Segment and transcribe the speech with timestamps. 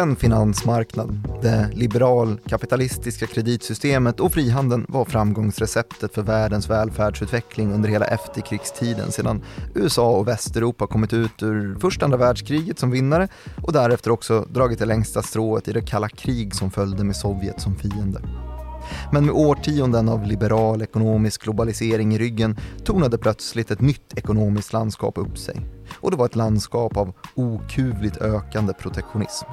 [0.00, 9.12] öppen finansmarknad, det liberal-kapitalistiska kreditsystemet och frihandeln var framgångsreceptet för världens välfärdsutveckling under hela efterkrigstiden
[9.12, 9.42] sedan
[9.74, 13.28] USA och Västeuropa kommit ut ur första andra världskriget som vinnare
[13.62, 17.60] och därefter också dragit det längsta strået i det kalla krig som följde med Sovjet
[17.60, 18.20] som fiende.
[19.12, 25.18] Men med årtionden av liberal ekonomisk globalisering i ryggen tonade plötsligt ett nytt ekonomiskt landskap
[25.18, 25.60] upp sig.
[25.94, 29.46] Och det var ett landskap av okuvligt ökande protektionism.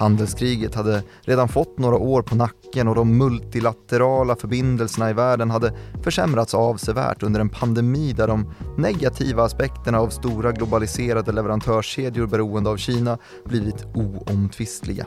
[0.00, 5.74] Handelskriget hade redan fått några år på nacken och de multilaterala förbindelserna i världen hade
[6.02, 12.76] försämrats avsevärt under en pandemi där de negativa aspekterna av stora globaliserade leverantörskedjor beroende av
[12.76, 15.06] Kina blivit oomtvistliga.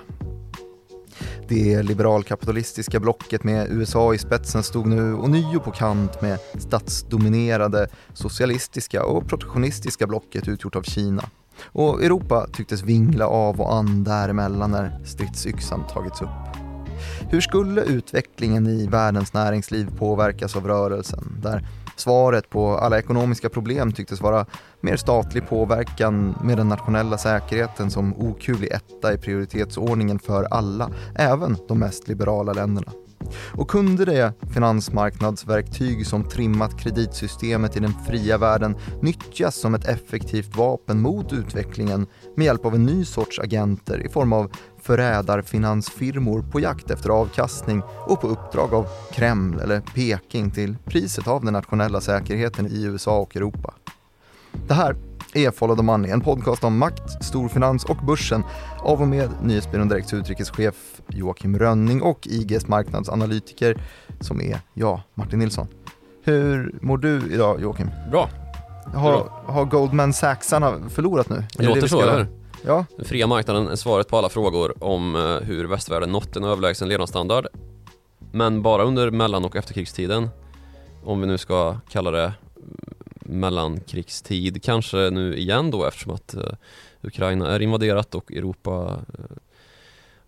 [1.47, 9.05] Det liberalkapitalistiska blocket med USA i spetsen stod nu ånyo på kant med statsdominerade socialistiska
[9.05, 11.23] och protektionistiska blocket utgjort av Kina.
[11.65, 16.29] Och Europa tycktes vingla av och an däremellan när stridsyxan tagits upp.
[17.29, 23.91] Hur skulle utvecklingen i världens näringsliv påverkas av rörelsen, där svaret på alla ekonomiska problem
[23.91, 24.45] tycktes vara
[24.81, 31.57] mer statlig påverkan med den nationella säkerheten som okuvlig etta i prioritetsordningen för alla, även
[31.67, 32.91] de mest liberala länderna.
[33.53, 40.55] Och kunde det finansmarknadsverktyg som trimmat kreditsystemet i den fria världen nyttjas som ett effektivt
[40.55, 46.59] vapen mot utvecklingen med hjälp av en ny sorts agenter i form av förrädarfinansfirmor på
[46.59, 52.01] jakt efter avkastning och på uppdrag av Kreml eller Peking till priset av den nationella
[52.01, 53.73] säkerheten i USA och Europa.
[54.67, 54.95] Det här
[55.33, 58.43] är Follow the Money, en podcast om makt, storfinans och börsen
[58.79, 60.75] av och med Nyhetsbyrån Direkts utrikeschef
[61.07, 63.81] Joakim Rönning och IGs marknadsanalytiker
[64.19, 65.67] som är jag, Martin Nilsson.
[66.23, 67.89] Hur mår du idag Joakim?
[68.11, 68.29] Bra.
[68.93, 71.43] Har, har Goldman Sachsarna förlorat nu?
[71.57, 72.27] Det låter så, eller?
[72.65, 72.85] Ja.
[72.97, 76.89] Den fria marknaden är svaret på alla frågor om eh, hur västvärlden nått en överlägsen
[76.89, 77.47] levnadsstandard.
[78.31, 80.29] Men bara under mellan och efterkrigstiden.
[81.03, 82.33] Om vi nu ska kalla det
[83.33, 84.63] mellankrigstid.
[84.63, 86.53] Kanske nu igen då eftersom att eh,
[87.01, 89.35] Ukraina är invaderat och Europa eh,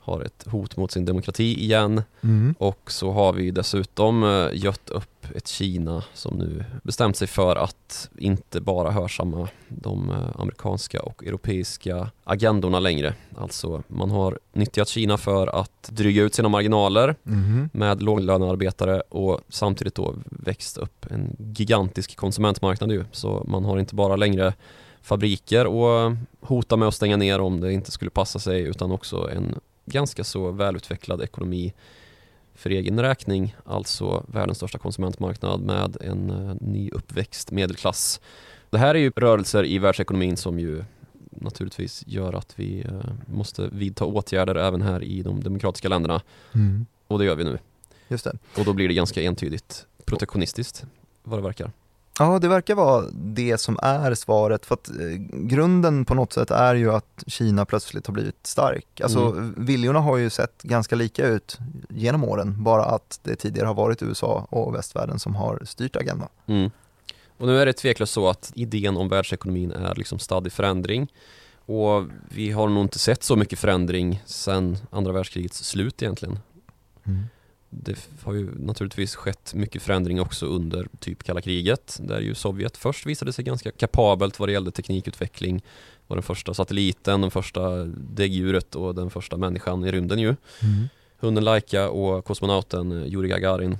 [0.06, 2.04] har ett hot mot sin demokrati igen.
[2.22, 2.56] Mm.
[2.60, 7.56] Och så har vi dessutom uh, gött upp ett Kina som nu bestämt sig för
[7.56, 13.14] att inte bara hörsamma de amerikanska och europeiska agendorna längre.
[13.38, 17.70] Alltså man har nyttjat Kina för att dryga ut sina marginaler Mm.
[17.74, 23.06] med låglönearbetare och samtidigt då växt upp en gigantisk konsumentmarknad ju.
[23.12, 24.54] Så man har inte bara längre
[25.02, 26.12] fabriker och
[26.42, 30.23] hota med att stänga ner om det inte skulle passa sig utan också en ganska
[30.23, 31.73] så välutvecklad ekonomi
[32.53, 38.22] för egen räkning, alltså världens största konsumentmarknad med en uh, nyuppväxt medelklass.
[38.69, 40.84] Det här är ju rörelser i världsekonomin som ju
[41.29, 46.22] naturligtvis gör att vi uh, måste vidta åtgärder även här i de demokratiska länderna
[46.53, 46.85] Mm.
[47.07, 47.57] och det gör vi nu.
[48.07, 48.38] Just det.
[48.57, 50.85] Och då blir det ganska entydigt protektionistiskt
[51.23, 51.72] vad det verkar.
[52.20, 54.66] Ja, det verkar vara det som är svaret.
[54.66, 54.96] För att eh,
[55.31, 59.02] grunden på något sätt är ju att Kina plötsligt har blivit stark.
[59.02, 59.56] Alltså Mm.
[59.58, 61.58] viljorna har ju sett ganska lika ut
[61.90, 62.64] genom åren.
[62.64, 66.30] Bara att det tidigare har varit USA och västvärlden som har styrt agendan.
[66.48, 66.72] Mm.
[67.38, 71.08] Och nu är det tveklöst så att idén om världsekonomin är liksom stadd i förändring.
[71.66, 76.40] Och vi har nog inte sett så mycket förändring sedan andra världskrigets slut egentligen.
[77.84, 82.78] Det har ju naturligtvis skett mycket förändring också under typ kalla kriget där ju Sovjet
[82.78, 85.63] först visade sig ganska kapabelt vad det gällde teknikutveckling.
[86.08, 90.35] Var den första satelliten, den första däggdjuret och den första människan i rymden ju.
[91.19, 93.78] Hunden Laika och kosmonauten Yuri Gagarin.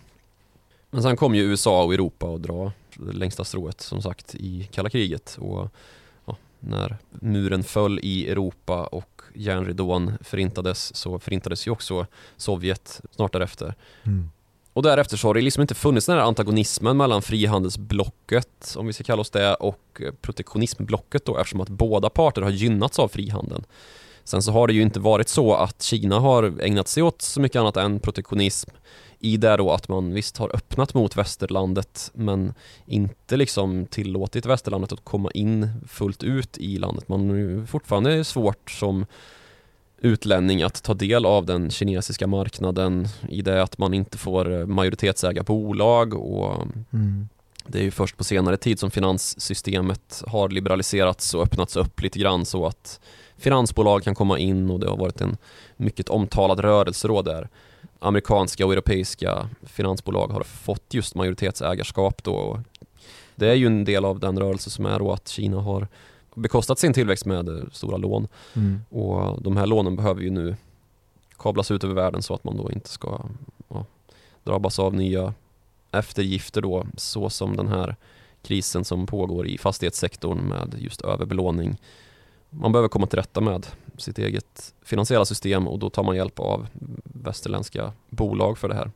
[0.90, 2.72] Men sen kom ju USA och Europa och dra
[3.14, 5.38] längsta strået som sagt i kalla kriget.
[5.40, 5.70] Och
[6.68, 12.08] när muren föll i Europa och järnridån förintades så förintades ju också
[12.38, 13.74] Sovjet snart därefter
[14.04, 14.30] Mm.
[14.74, 18.94] och därefter så har det liksom inte funnits den här antagonismen mellan frihandelsblocket, om vi
[18.94, 23.64] ska kalla oss det, och protektionismblocket då eftersom att båda parter har gynnats av frihandeln.
[24.26, 27.42] Sen så har det ju inte varit så att Kina har ägnat sig åt så
[27.42, 28.70] mycket annat än protektionism
[29.20, 32.54] i det då att man visst har öppnat mot västerlandet men
[32.86, 37.10] inte liksom tillåtit västerlandet att komma in fullt ut i landet.
[37.10, 39.06] Man ju fortfarande svårt som
[39.98, 45.44] utlänning att ta del av den kinesiska marknaden i det att man inte får majoritetsäga
[45.44, 47.30] bolag och Mm.
[47.68, 52.20] det är ju först på senare tid som finanssystemet har liberaliserats och öppnats upp lite
[52.20, 53.00] grann så att
[53.38, 55.38] finansbolag kan komma in och det har varit en
[55.78, 57.50] mycket omtalad rörelse då där
[58.00, 62.62] amerikanska och europeiska finansbolag har fått just majoritetsägarskap då.
[63.36, 65.88] Det är ju en del av den rörelse som är då att Kina har
[66.36, 68.82] bekostat sin tillväxt med stora lån Mm.
[68.90, 70.56] och de här lånen behöver ju nu
[71.38, 73.20] kablas ut över världen så att man då inte ska
[73.68, 73.86] ja,
[74.44, 75.34] drabbas av nya
[75.92, 77.96] eftergifter då så som den här
[78.42, 81.78] krisen som pågår i fastighetssektorn med just överbelåning.
[82.60, 83.68] Man behöver komma till rätta med
[83.98, 86.68] sitt eget finansiella system och då tar man hjälp av
[87.04, 88.92] västerländska bolag för det här.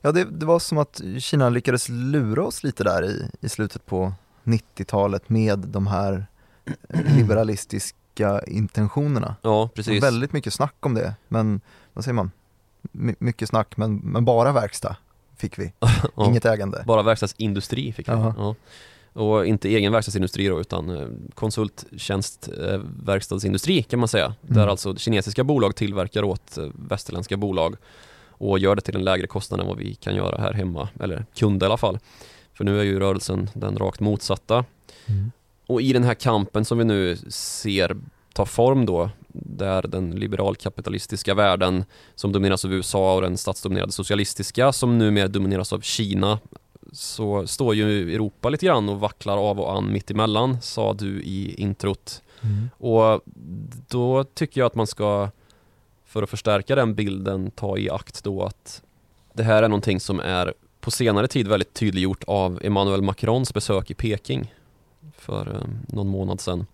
[0.00, 3.86] Ja, det, det var som att Kina lyckades lura oss lite där i, i slutet
[3.86, 4.12] på
[4.44, 6.26] 90-talet med de här
[6.88, 9.36] eh, liberalistiska intentionerna.
[9.42, 10.02] Ja, Det precis.
[10.02, 11.60] var väldigt mycket snack om det, men
[11.92, 12.30] vad säger man?
[12.82, 14.96] My, mycket snack, men, men bara verkstad
[15.36, 15.72] fick vi,
[16.26, 16.82] inget ägande.
[16.86, 18.12] Bara verkstadsindustri fick vi.
[19.12, 22.48] Och inte egen verkstadsindustri då utan eh, konsulttjänst
[23.06, 24.24] eh, kan man säga.
[24.24, 24.36] Mm.
[24.40, 27.76] Där alltså kinesiska bolag tillverkar åt eh, västerländska bolag
[28.28, 31.24] och gör det till en lägre kostnad än vad vi kan göra här hemma, eller
[31.34, 31.98] kunde i alla fall.
[32.52, 34.64] För nu är ju rörelsen den rakt motsatta.
[35.06, 35.30] Mm.
[35.66, 37.96] Och i den här kampen som vi nu ser
[38.32, 41.84] ta form då, där den liberalkapitalistiska världen
[42.14, 46.38] som domineras av USA och den statsdominerade socialistiska som numera domineras av Kina
[46.92, 51.22] så står ju Europa lite grann och vacklar av och an mitt emellan, sa du
[51.22, 52.22] i introt.
[52.42, 52.70] Mm.
[52.78, 53.20] Och
[53.88, 55.28] då tycker jag att man ska,
[56.06, 58.82] för att förstärka den bilden, ta i akt då att
[59.32, 63.90] det här är någonting som är på senare tid väldigt tydliggjort av Emmanuel Macrons besök
[63.90, 64.54] i Peking
[65.16, 66.66] för eh, någon månad sedan.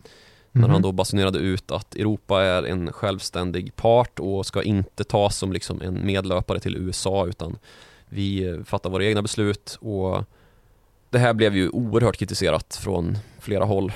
[0.52, 0.70] När Mhm.
[0.70, 5.52] han då basunerade ut att Europa är en självständig part och ska inte tas som
[5.52, 7.58] liksom en medlöpare till USA utan
[8.08, 10.24] vi eh, fattar våra egna beslut och
[11.10, 13.92] det här blev ju oerhört kritiserat från flera håll.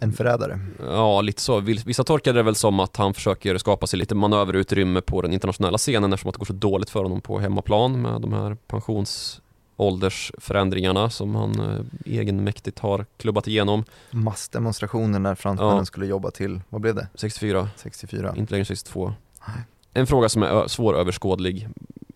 [0.00, 0.58] En förrädare.
[0.86, 1.60] Ja, lite så.
[1.60, 5.78] Vissa tolkade det väl som att han försöker skapa sig lite manöverutrymme på den internationella
[5.78, 11.10] scenen eftersom att det går så dåligt för honom på hemmaplan med de här pensionsåldersförändringarna
[11.10, 11.80] som han eh,
[12.18, 13.84] egenmäktigt har klubbat igenom.
[14.10, 15.84] Massdemonstrationer när fransmännen Ja.
[15.84, 17.08] skulle jobba till, vad blev det?
[17.14, 18.34] 64, 64?
[18.36, 19.12] inte längre 62.
[19.48, 19.56] Nej.
[19.94, 21.68] En fråga som är svåröverskådlig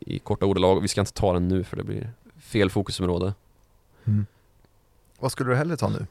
[0.08, 0.80] i korta ordalag.
[0.80, 2.10] Vi ska inte ta den nu för det blir
[2.40, 3.34] fel fokusområde.
[4.04, 4.26] Mm.
[5.18, 6.06] Vad skulle du hellre ta nu?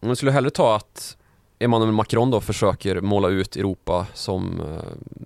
[0.00, 1.16] Men Jag skulle hellre ta att
[1.58, 5.16] Emmanuel Macron då försöker måla ut Europa som eh,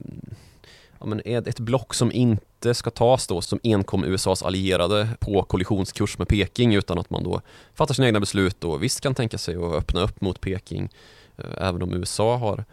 [0.98, 6.18] ja, men ett block som inte ska tas då som enkom USAs allierade på kollisionskurs
[6.18, 7.40] med Peking utan att man då
[7.74, 10.88] fattar sina egna beslut och visst kan tänka sig att öppna upp mot Peking
[11.36, 12.64] eh, även om USA har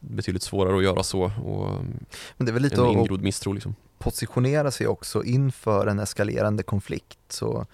[0.00, 1.70] betydligt svårare att göra så och
[2.36, 3.74] Men det är väl lite en ingrodd misstro liksom.
[4.02, 7.66] Positionera sig också inför en eskalerande konflikt så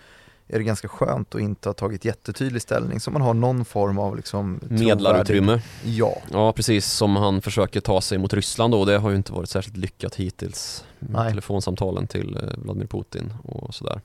[0.49, 3.99] är det ganska skönt att inte ha tagit jättetydlig ställning så man har någon form
[3.99, 5.63] av liksom Medlarutrymme.
[5.85, 8.85] Ja, Ja, precis som han försöker ta sig mot Ryssland då.
[8.85, 10.85] Det har ju inte varit särskilt lyckat hittills.
[10.99, 11.31] Nej.
[11.31, 14.01] telefonsamtalen till eh, Vladimir Putin och sådär.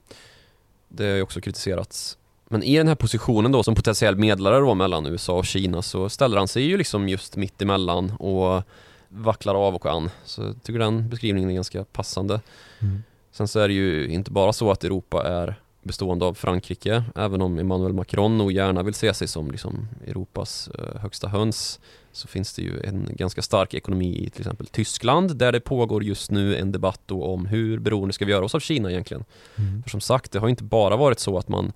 [0.88, 2.18] Det har ju också kritiserats.
[2.50, 6.10] Men i den här positionen då som potentiell medlare då mellan USA och Kina så
[6.10, 8.64] ställer han sig ju liksom just mitt emellan och
[9.13, 10.10] vacklar av och an.
[10.25, 12.42] Så jag tycker den beskrivningen är ganska passande.
[12.80, 13.04] Mm.
[13.31, 17.42] Sen så är det ju inte bara så att Europa är bestående av Frankrike, även
[17.42, 21.80] om Emmanuel Macron nog gärna vill se sig som liksom Europas eh, högsta höns,
[22.11, 26.04] så finns det ju en ganska stark ekonomi i till exempel Tyskland, där det pågår
[26.04, 29.26] just nu en debatt om hur beroende ska vi göra oss av Kina egentligen?
[29.56, 29.83] Mm.
[29.83, 31.73] För som sagt, det har inte bara varit så att man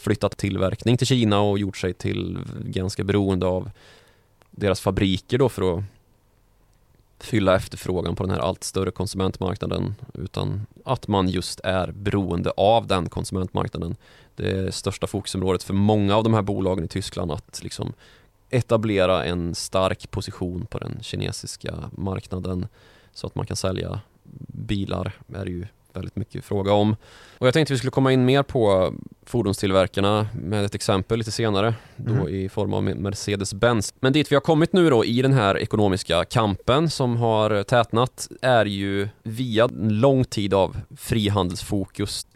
[0.00, 3.70] flyttat tillverkning till Kina och gjort sig till ganska beroende av
[4.50, 5.84] deras fabriker då för att
[7.22, 12.86] fylla efterfrågan på den här allt större konsumentmarknaden utan att man just är beroende av
[12.86, 13.96] den konsumentmarknaden.
[14.34, 17.92] Det är största fokusområdet för många av de här bolagen i Tyskland att liksom
[18.50, 22.66] etablera en stark position på den kinesiska marknaden
[23.12, 24.00] så att man kan sälja
[24.48, 26.96] bilar är ju väldigt mycket fråga om.
[27.38, 28.94] Och jag tänkte vi skulle komma in mer på
[29.26, 32.28] fordonstillverkarna med ett exempel lite senare då Mhm.
[32.28, 33.94] i form av Mercedes-Benz.
[34.00, 38.28] Men dit vi har kommit nu då i den här ekonomiska kampen som har tätnat
[38.42, 42.26] är ju via en lång tid av frihandelsfokus.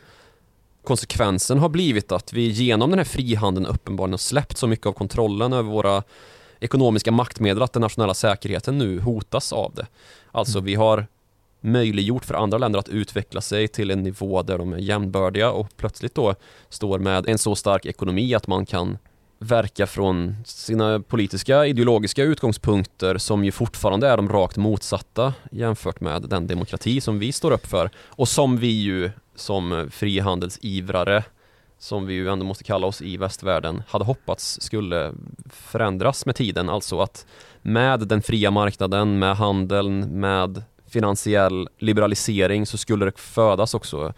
[0.85, 4.93] Konsekvensen har blivit att vi genom den här frihandeln uppenbarligen har släppt så mycket av
[4.93, 6.03] kontrollen över våra
[6.61, 9.87] ekonomiska maktmedel att den nationella säkerheten nu hotas av det.
[10.33, 11.07] Alltså vi har
[11.65, 15.77] möjliggjort för andra länder att utveckla sig till en nivå där de är jämnbördiga och
[15.77, 16.35] plötsligt då
[16.69, 18.99] står med en så stark ekonomi att man kan
[19.39, 26.23] verka från sina politiska ideologiska utgångspunkter som ju fortfarande är de rakt motsatta jämfört med
[26.23, 31.25] den demokrati som vi står upp för och som vi ju som frihandelsivrare
[31.79, 35.15] som vi ju ändå måste kalla oss i västvärlden hade hoppats skulle
[35.51, 37.27] förändras med tiden, alltså att
[37.63, 40.63] med den fria marknaden, med handeln, med
[40.95, 44.13] finansiell liberalisering så skulle det födas också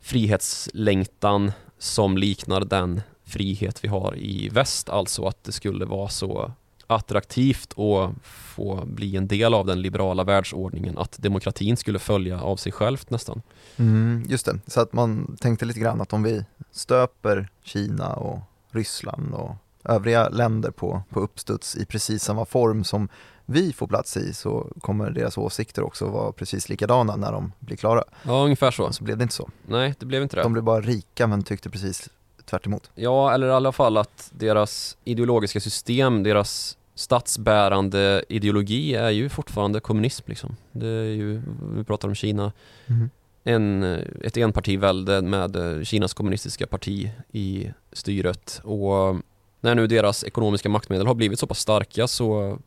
[0.00, 6.52] frihetslängtan som liknar den frihet vi har i väst, alltså att det skulle vara så
[6.86, 12.56] attraktivt att få bli en del av den liberala världsordningen, att demokratin skulle följa av
[12.56, 13.42] sig självt nästan.
[13.76, 18.38] Mm, just det, så att man tänkte lite grann att om vi stöper Kina och
[18.70, 23.08] Ryssland och övriga länder på, på uppstuds i precis samma form som
[23.50, 27.76] vi får plats i så kommer deras åsikter också vara precis likadana när de blir
[27.76, 28.04] klara.
[28.22, 28.92] Ja, ungefär så.
[28.92, 29.50] Så blev det inte så.
[29.66, 30.42] Nej, det blev inte det.
[30.42, 32.08] De blev bara rika men tyckte precis
[32.44, 32.90] tvärt emot.
[32.94, 39.80] Ja, eller i alla fall att deras ideologiska system, deras statsbärande ideologi är ju fortfarande
[39.80, 40.56] kommunism liksom.
[40.72, 41.42] Det är ju,
[41.74, 42.52] vi pratar om Kina,
[42.86, 43.10] mm.
[43.44, 43.82] en,
[44.24, 49.16] ett enpartivälde med Kinas kommunistiska parti i styret och
[49.60, 52.58] när nu deras ekonomiska maktmedel har blivit så pass starka så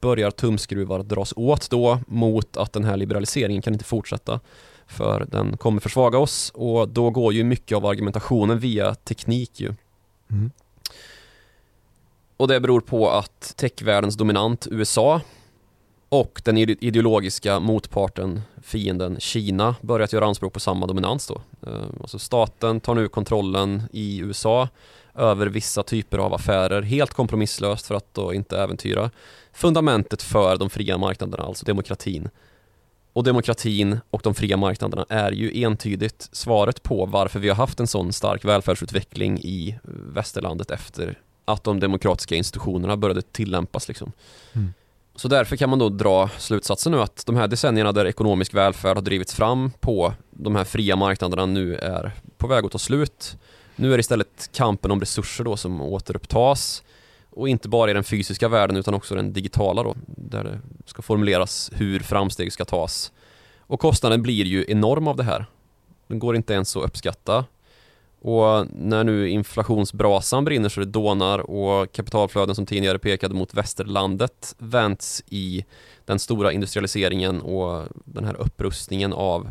[0.00, 4.40] börjar tumskruvar dras åt då mot att den här liberaliseringen kan inte fortsätta
[4.86, 9.74] för den kommer försvaga oss och då går ju mycket av argumentationen via teknik ju.
[10.30, 10.50] Mm.
[12.36, 15.20] Och det beror på att techvärldens dominant USA
[16.08, 21.40] och den ideologiska motparten, fienden Kina, börjat göra anspråk på samma dominans då.
[21.66, 24.68] Eh, alltså staten tar nu kontrollen i USA
[25.18, 29.10] över vissa typer av affärer helt kompromisslöst för att då inte äventyra
[29.52, 32.28] fundamentet för de fria marknaderna, alltså demokratin.
[33.12, 37.80] Och demokratin och de fria marknaderna är ju entydigt svaret på varför vi har haft
[37.80, 39.78] en sån stark välfärdsutveckling i
[40.14, 43.88] västerlandet efter att de demokratiska institutionerna började tillämpas.
[43.88, 44.12] Liksom.
[44.52, 44.72] Mm.
[45.16, 48.96] Så därför kan man då dra slutsatsen nu att de här decennierna där ekonomisk välfärd
[48.96, 53.36] har drivits fram på de här fria marknaderna nu är på väg att ta slut.
[53.80, 56.82] Nu är det istället kampen om resurser då som återupptas
[57.30, 61.02] och inte bara i den fysiska världen utan också den digitala då där det ska
[61.02, 63.12] formuleras hur framsteg ska tas.
[63.58, 65.46] Och kostnaden blir ju enorm av det här.
[66.06, 67.44] Den går inte ens att uppskatta.
[68.20, 74.54] Och när nu inflationsbrasan brinner så det dånar och kapitalflöden som tidigare pekade mot västerlandet
[74.58, 75.64] vänds i
[76.04, 79.50] den stora industrialiseringen och den här upprustningen av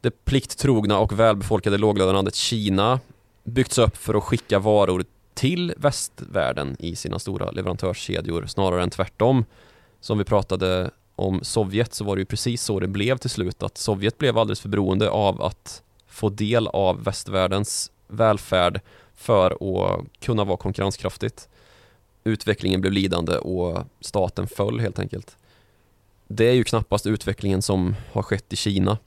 [0.00, 3.00] det plikttrogna och välbefolkade låglönelandet Kina
[3.46, 9.44] byggts upp för att skicka varor till västvärlden i sina stora leverantörskedjor snarare än tvärtom.
[10.00, 13.62] Som vi pratade om Sovjet så var det ju precis så det blev till slut
[13.62, 18.80] att Sovjet blev alldeles för beroende av att få del av västvärldens välfärd
[19.14, 21.48] för att kunna vara konkurrenskraftigt.
[22.24, 25.36] Utvecklingen blev lidande och staten föll helt enkelt.
[26.28, 28.98] Det är ju knappast utvecklingen som har skett i Kina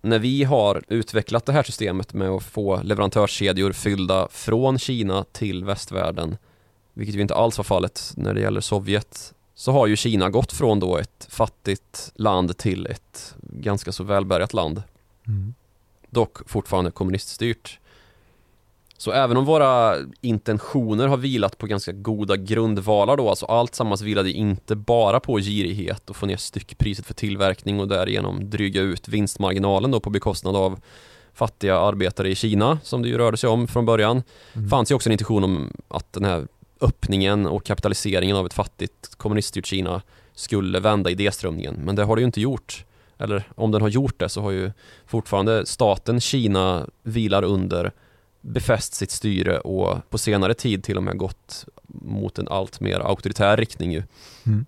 [0.00, 5.64] när vi har utvecklat det här systemet med att få leverantörskedjor fyllda från Kina till
[5.64, 6.36] västvärlden,
[6.94, 10.52] vilket ju inte alls var fallet när det gäller Sovjet, så har ju Kina gått
[10.52, 14.82] från då ett fattigt land till ett ganska så välbärgat land.
[15.26, 15.54] Mm.
[16.10, 17.78] Dock fortfarande kommuniststyrt.
[19.00, 24.02] Så även om våra intentioner har vilat på ganska goda grundvalar då, alltså allt sammans
[24.02, 29.08] vilade inte bara på girighet och få ner styckpriset för tillverkning och därigenom dryga ut
[29.08, 30.80] vinstmarginalen då på bekostnad av
[31.34, 34.22] fattiga arbetare i Kina, som det ju rörde sig om från början.
[34.52, 34.68] Mm.
[34.68, 36.46] fanns ju också en intention om att den här
[36.80, 40.02] öppningen och kapitaliseringen av ett fattigt kommuniststyrt Kina
[40.34, 42.84] skulle vända idéströmningen, men det har det ju inte gjort.
[43.18, 44.72] Eller om den har gjort det så har ju
[45.06, 47.92] fortfarande staten Kina vilar under
[48.48, 53.00] befäst sitt styre och på senare tid till och med gått mot en allt mer
[53.00, 54.02] auktoritär riktning ju.
[54.46, 54.66] Mm.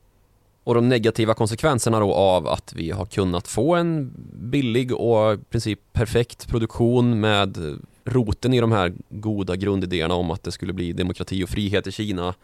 [0.65, 5.39] Och de negativa konsekvenserna då av att vi har kunnat få en billig och i
[5.39, 7.59] princip perfekt produktion med
[8.05, 11.93] roten i de här goda grundidéerna om att det skulle bli demokrati och frihet i
[11.93, 12.35] Kina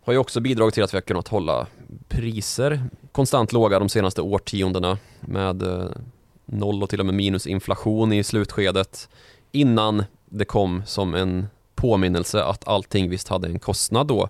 [0.00, 1.66] har ju också bidragit till att vi har kunnat hålla
[2.08, 2.82] priser
[3.12, 5.88] konstant låga de senaste årtiondena med eh,
[6.46, 9.08] noll och till och med minusinflation i slutskedet
[9.52, 14.28] innan det kom som en påminnelse att allting visst hade en kostnad då.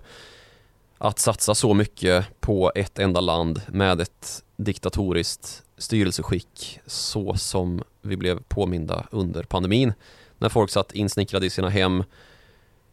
[0.97, 8.17] Att satsa så mycket på ett enda land med ett diktatoriskt styrelseskick så som vi
[8.17, 9.93] blev påminda under pandemin.
[10.37, 12.03] När folk satt insnickrade i sina hem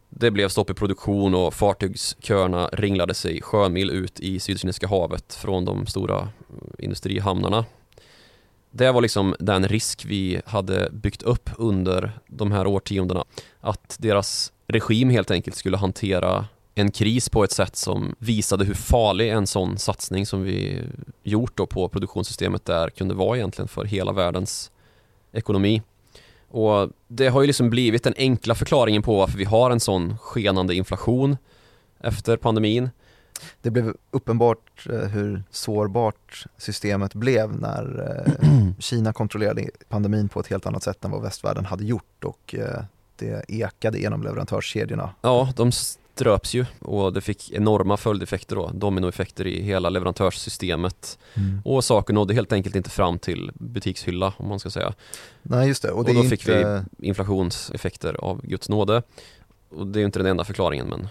[0.09, 5.65] det blev stopp i produktion och fartygsköerna ringlade sig sjömil ut i Sydkinesiska havet från
[5.65, 6.29] de stora
[6.79, 7.65] industrihamnarna
[8.77, 13.25] det var liksom den risk vi hade byggt upp under de här årtiondena.
[13.61, 18.75] Att deras regim helt enkelt skulle hantera en kris på ett sätt som visade hur
[18.75, 20.83] farlig en sån satsning som vi
[21.23, 24.71] gjort då på produktionssystemet där kunde vara egentligen för hela världens
[25.33, 25.83] ekonomi.
[26.49, 30.19] Och det har ju liksom blivit den enkla förklaringen på varför vi har en sån
[30.19, 31.37] skenande inflation
[32.01, 32.91] efter pandemin
[33.63, 40.47] det blev uppenbart eh, hur sårbart systemet blev när eh, Kina kontrollerade pandemin på ett
[40.47, 42.83] helt annat sätt än vad västvärlden hade gjort och eh,
[43.17, 45.11] det ekade genom leverantörskedjorna.
[45.21, 45.73] Ja, de
[46.17, 51.19] ströps ju och det fick enorma följdeffekter då, dominoeffekter i hela leverantörssystemet.
[51.35, 51.61] Mm.
[51.65, 54.95] Och saker nådde helt enkelt inte fram till butikshylla om man ska säga.
[55.43, 55.91] Nej just det.
[55.91, 56.85] Och, det och då fick inte...
[56.99, 59.03] vi inflationseffekter av Guds nåde
[59.71, 61.09] och det är ju inte den enda förklaringen men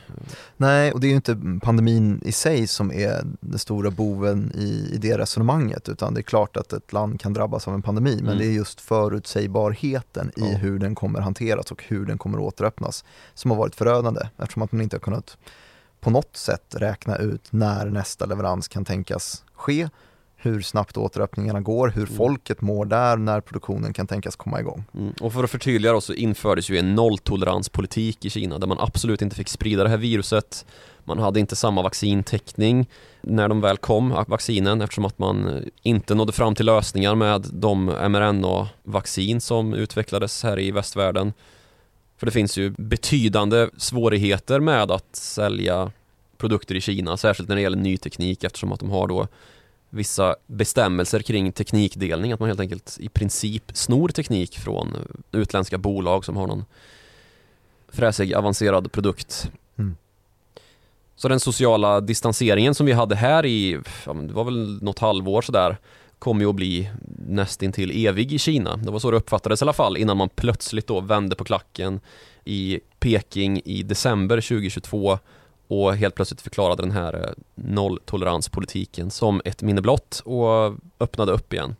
[0.57, 4.89] Nej, och det är ju inte pandemin i sig som är den stora boven i,
[4.93, 8.13] i det resonemanget utan det är klart att ett land kan drabbas av en pandemi
[8.13, 8.25] mm.
[8.25, 10.57] men det är just förutsägbarheten i ja.
[10.57, 14.71] hur den kommer hanteras och hur den kommer återöppnas som har varit förödande eftersom att
[14.71, 15.37] man inte har kunnat
[15.99, 19.89] på något sätt räkna ut när nästa leverans kan tänkas ske
[20.45, 22.17] hur snabbt återöppningarna går, hur mm.
[22.17, 24.83] folket mår där, när produktionen kan tänkas komma igång.
[24.93, 25.13] Mm.
[25.21, 29.21] Och för att förtydliga då så infördes ju en nolltoleranspolitik i Kina där man absolut
[29.21, 30.65] inte fick sprida det här viruset.
[31.03, 32.89] Man hade inte samma vaccintäckning
[33.21, 37.85] när de väl kom, vaccinen, eftersom att man inte nådde fram till lösningar med de
[37.85, 41.33] mRNA-vaccin som utvecklades här i västvärlden.
[42.17, 45.91] För det finns ju betydande svårigheter med att sälja
[46.37, 49.27] produkter i Kina, särskilt när det gäller ny teknik eftersom att de har då
[49.95, 54.97] vissa bestämmelser kring teknikdelning, att man helt enkelt i princip snor teknik från
[55.31, 56.65] utländska bolag som har någon
[57.87, 59.51] fräsig avancerad produkt.
[59.77, 59.95] Mm.
[61.15, 65.41] Så den sociala distanseringen som vi hade här i, ja, det var väl något halvår
[65.41, 65.77] sådär,
[66.19, 66.89] kommer ju att bli
[67.27, 68.77] nästintill evig i Kina.
[68.77, 71.99] Det var så det uppfattades i alla fall innan man plötsligt då vände på klacken
[72.45, 75.19] i Peking i december 2022
[75.67, 81.53] och helt plötsligt förklarade den här eh, nolltoleranspolitiken som ett minne blott och öppnade upp
[81.53, 81.75] igen.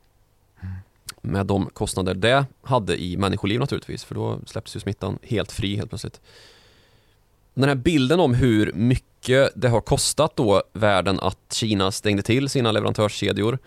[0.62, 0.76] Mm.
[1.22, 5.76] Med de kostnader det hade i människoliv naturligtvis, för då släpptes ju smittan helt fri
[5.76, 6.22] helt plötsligt.
[7.54, 12.50] Den här bilden om hur mycket det har kostat då världen att Kina stängde till
[12.50, 13.60] sina leverantörskedjor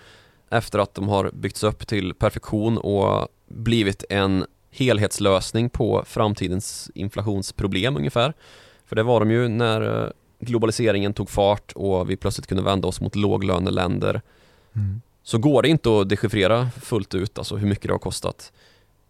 [0.50, 7.96] efter att de har byggts upp till perfektion och blivit en helhetslösning på framtidens inflationsproblem
[7.96, 8.35] ungefär.
[8.88, 12.88] För det var de ju när eh, globaliseringen tog fart och vi plötsligt kunde vända
[12.88, 14.22] oss mot låglöneländer.
[14.77, 15.01] Mm.
[15.22, 18.53] Så går det inte att dechiffrera fullt ut, alltså hur mycket det har kostat.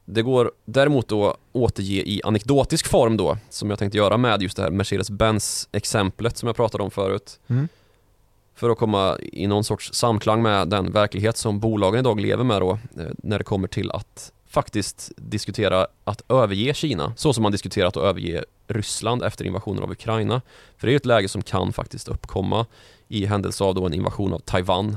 [0.04, 4.56] Det går däremot att återge i anekdotisk form då, som jag tänkte göra med just
[4.56, 7.40] det här Mercedes-Benz-exemplet som jag pratade om förut.
[7.46, 7.68] Mm.
[8.54, 12.60] För att komma i någon sorts samklang med den verklighet som bolagen idag lever med
[12.60, 17.52] då, eh, när det kommer till att faktiskt diskutera att överge Kina, så som man
[17.52, 20.42] diskuterat att överge Ryssland efter invasionen av Ukraina.
[20.76, 22.66] För det är ett läge som kan faktiskt uppkomma
[23.08, 24.96] i händelse av då en invasion av Taiwan.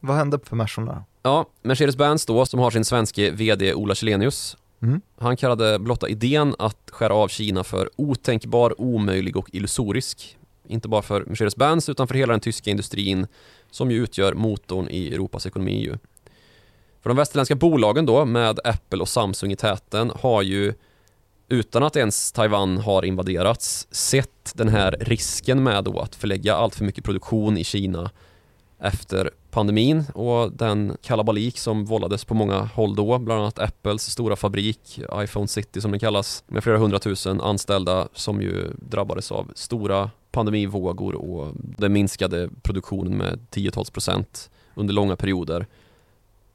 [0.00, 1.02] Vad hände för Merson där?
[1.22, 5.00] Ja, Mercedes-Benz då, som har sin svenske VD Ola Källenius, mm.
[5.18, 10.36] han kallade blotta idén att skära av Kina för otänkbar, omöjlig och illusorisk.
[10.68, 13.26] Inte bara för Mercedes-Benz utan för hela den tyska industrin
[13.70, 15.98] som ju utgör motorn i Europas ekonomi ju.
[17.08, 20.74] För de västerländska bolagen då med Apple och Samsung i täten har ju
[21.48, 26.74] utan att ens Taiwan har invaderats sett den här risken med då att förlägga allt
[26.74, 28.10] för mycket produktion i Kina
[28.80, 34.36] efter pandemin och den kalabalik som vållades på många håll då, bland annat Apples stora
[34.36, 40.10] fabrik, iPhone City som den kallas, med flera hundratusen anställda som ju drabbades av stora
[40.30, 45.66] pandemivågor och den minskade produktionen med tiotals procent under långa perioder.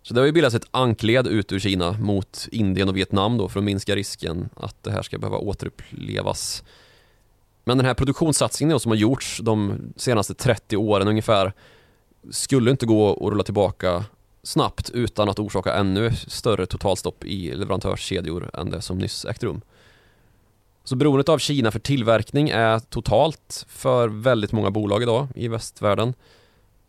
[0.04, 3.50] Så det har ju bildats ett ankled ut ur Kina mot Indien och Vietnam då
[3.50, 6.64] för att minska risken att det här ska behöva återupplevas.
[7.64, 11.54] Men den här produktionssatsningen som har gjorts de senaste 30 åren ungefär
[12.32, 14.06] skulle inte gå att rulla tillbaka
[14.44, 19.62] snabbt utan att orsaka ännu större totalstopp i leverantörskedjor än det som nyss ägt rum.
[20.84, 26.14] Så beroendet av Kina för tillverkning är totalt för väldigt många bolag idag i västvärlden.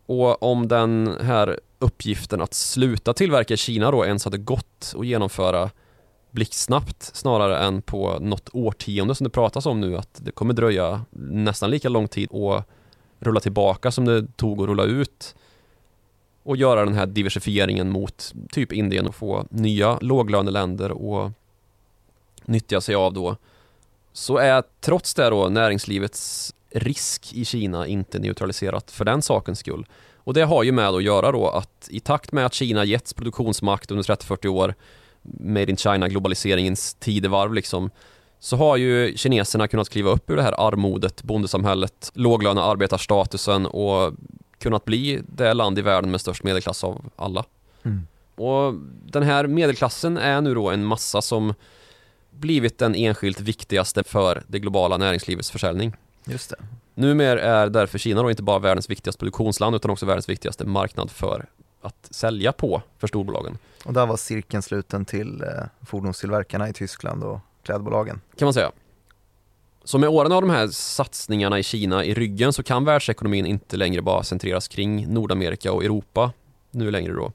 [0.05, 5.05] Och om den här uppgiften att sluta tillverka i Kina då ens hade gått att
[5.05, 5.69] genomföra
[6.31, 11.01] blixtsnabbt snarare än på något årtionde som det pratas om nu att det kommer dröja
[11.11, 12.65] nästan lika lång tid att
[13.19, 15.35] rulla tillbaka som det tog att rulla ut
[16.43, 21.31] och göra den här diversifieringen mot typ Indien och få nya låglöneländer och
[22.45, 23.37] nyttja sig av då.
[24.13, 29.85] Så är trots det då näringslivets risk i Kina inte neutraliserat för den sakens skull.
[30.15, 33.13] Och det har ju med att göra då att i takt med att Kina getts
[33.13, 34.75] produktionsmakt under 30-40 år,
[35.39, 37.89] Made in China globaliseringens tidevarv liksom,
[38.39, 44.13] så har ju kineserna kunnat kliva upp ur det här armodet, bondesamhället, låglöna arbetarstatusen och
[44.57, 47.45] kunnat bli det land i världen med störst medelklass av alla.
[47.83, 48.07] Mm.
[48.35, 48.73] Och
[49.05, 51.53] den här medelklassen är nu då en massa som
[52.31, 55.93] blivit den enskilt viktigaste för det globala näringslivets försäljning.
[56.25, 56.55] Just det.
[56.93, 61.11] Numera är därför Kina då inte bara världens viktigaste produktionsland utan också världens viktigaste marknad
[61.11, 61.45] för
[61.81, 63.57] att sälja på för storbolagen.
[63.85, 65.47] Och där var cirkeln sluten till eh,
[65.85, 68.21] fordonstillverkarna i Tyskland och klädbolagen.
[68.37, 68.71] Kan man säga.
[69.83, 73.77] Så med åren av de här satsningarna i Kina i ryggen så kan världsekonomin inte
[73.77, 76.31] längre bara centreras kring Nordamerika och Europa
[76.71, 77.31] nu längre då.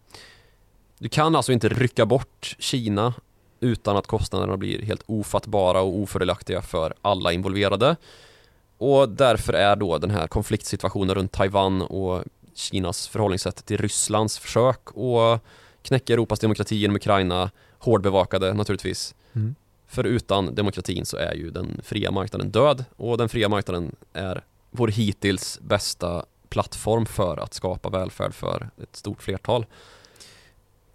[0.99, 3.15] Du kan alltså inte rycka bort Kina
[3.61, 7.97] utan att kostnaderna blir helt ofattbara och ofördelaktiga för alla involverade.
[8.81, 14.89] Och därför är då den här konfliktsituationen runt Taiwan och Kinas förhållningssätt till Rysslands försök
[14.89, 15.41] att
[15.83, 19.15] knäcka Europas demokrati genom Ukraina hårdbevakade naturligtvis.
[19.33, 19.55] Mm.
[19.87, 24.45] För utan demokratin så är ju den fria marknaden död och den fria marknaden är
[24.71, 29.67] vår hittills bästa plattform för att skapa välfärd för ett stort flertal.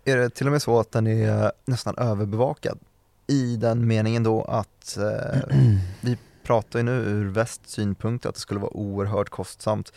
[0.06, 2.80] Är det till och med så att den är nästan överbevakad?
[3.28, 5.42] I den meningen då att eh,
[6.02, 9.94] vi pratar ju nu ur västs synpunkt att det skulle vara oerhört kostsamt.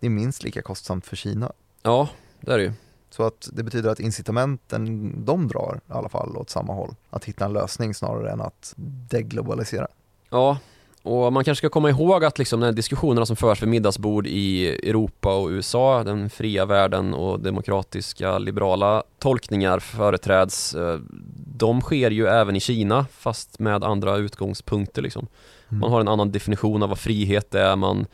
[0.00, 1.52] Det är minst lika kostsamt för Kina.
[1.82, 2.08] Ja,
[2.40, 2.72] det är det ju.
[3.10, 6.94] Så att det betyder att incitamenten de drar i alla fall åt samma håll.
[7.10, 8.74] Att hitta en lösning snarare än att
[9.10, 9.86] deglobalisera.
[10.30, 10.58] Ja,
[11.02, 14.68] och man kanske ska komma ihåg att liksom de diskussionerna som förs vid middagsbord i
[14.68, 20.98] Europa och USA, den fria världen och demokratiska liberala tolkningar företräds, eh,
[21.56, 25.26] de sker ju även i Kina fast med andra utgångspunkter liksom.
[25.68, 25.80] Mm.
[25.80, 28.06] Man har en annan definition av vad frihet är, man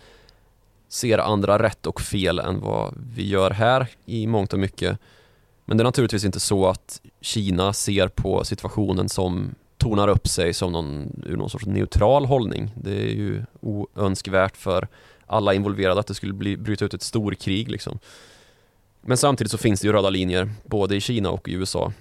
[0.89, 4.99] ser andra rätt och fel än vad vi gör här i mångt och mycket.
[5.65, 10.55] Men det är naturligtvis inte så att Kina ser på situationen som tornar upp sig
[10.55, 12.71] som någon, ur någon sorts neutral hållning.
[12.75, 14.89] Det är ju oönskvärt för
[15.27, 17.99] alla involverade att det skulle bli, bryta ut ett storkrig liksom.
[19.01, 21.93] Men samtidigt så finns det ju röda linjer både i Kina och i USA.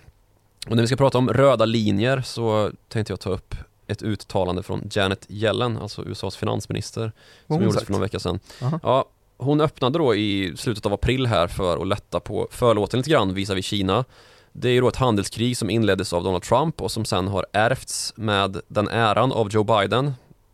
[0.67, 3.55] Och när vi ska prata om röda linjer så tänkte jag ta upp
[3.87, 7.11] ett uttalande från Janet Yellen, alltså USAs finansminister,
[7.47, 7.85] som gjordes sagt?
[7.85, 8.39] för några veckor sedan.
[8.83, 9.05] Ja,
[9.37, 13.33] hon öppnade då i slutet av april här för att lätta på förlåten lite grann
[13.33, 14.05] visavi Kina.
[14.51, 17.45] Det är ju då ett handelskrig som inleddes av Donald Trump och som sen har
[17.51, 20.13] ärvts med den äran av Joe Biden.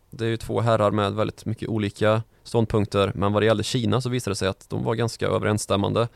[0.09, 4.01] Det är ju två herrar med väldigt mycket olika ståndpunkter, men vad det gällde Kina
[4.01, 6.07] så visade det sig att de var ganska överensstämmande.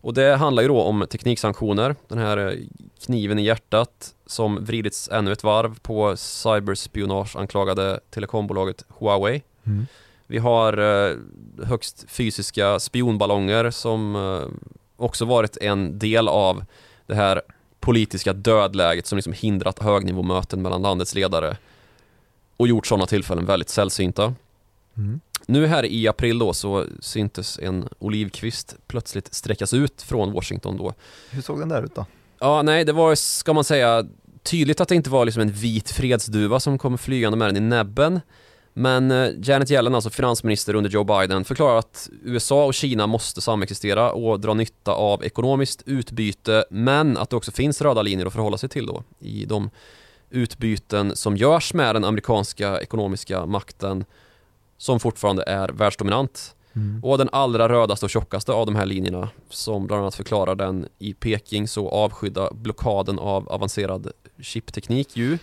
[0.00, 2.58] Och det handlar ju då om tekniksanktioner, den här
[3.04, 9.42] kniven i hjärtat som vridits ännu ett varv på cyberspionage-anklagade telekombolaget Huawei.
[9.64, 9.86] Mm.
[10.26, 11.16] Vi har eh,
[11.64, 14.48] högst fysiska spionballonger som eh,
[14.96, 16.64] också varit en del av
[17.06, 17.42] det här
[17.80, 21.56] politiska dödläget som liksom hindrat högnivåmöten mellan landets ledare
[22.56, 24.34] och gjort sådana tillfällen väldigt sällsynta.
[24.96, 25.20] Mm.
[25.50, 30.94] Nu här i april då så syntes en olivkvist plötsligt sträckas ut från Washington då.
[31.30, 32.06] Hur såg den där ut då?
[32.38, 34.06] Ja, nej, det var, ska man säga,
[34.42, 37.60] tydligt att det inte var liksom en vit fredsduva som kom flygande med den i
[37.60, 38.20] näbben.
[38.72, 43.40] Men eh, Janet Yellen, alltså finansminister under Joe Biden, förklarar att USA och Kina måste
[43.40, 48.32] samexistera och dra nytta av ekonomiskt utbyte, men att det också finns röda linjer att
[48.32, 49.70] förhålla sig till då i de
[50.30, 54.04] utbyten som görs med den amerikanska ekonomiska makten
[54.80, 56.54] som fortfarande är världsdominant.
[56.72, 57.04] Mm.
[57.04, 60.86] Och den allra rödaste och tjockaste av de här linjerna som bland annat förklarar den
[60.98, 65.38] i Peking så avskydda blockaden av avancerad chipteknik ju.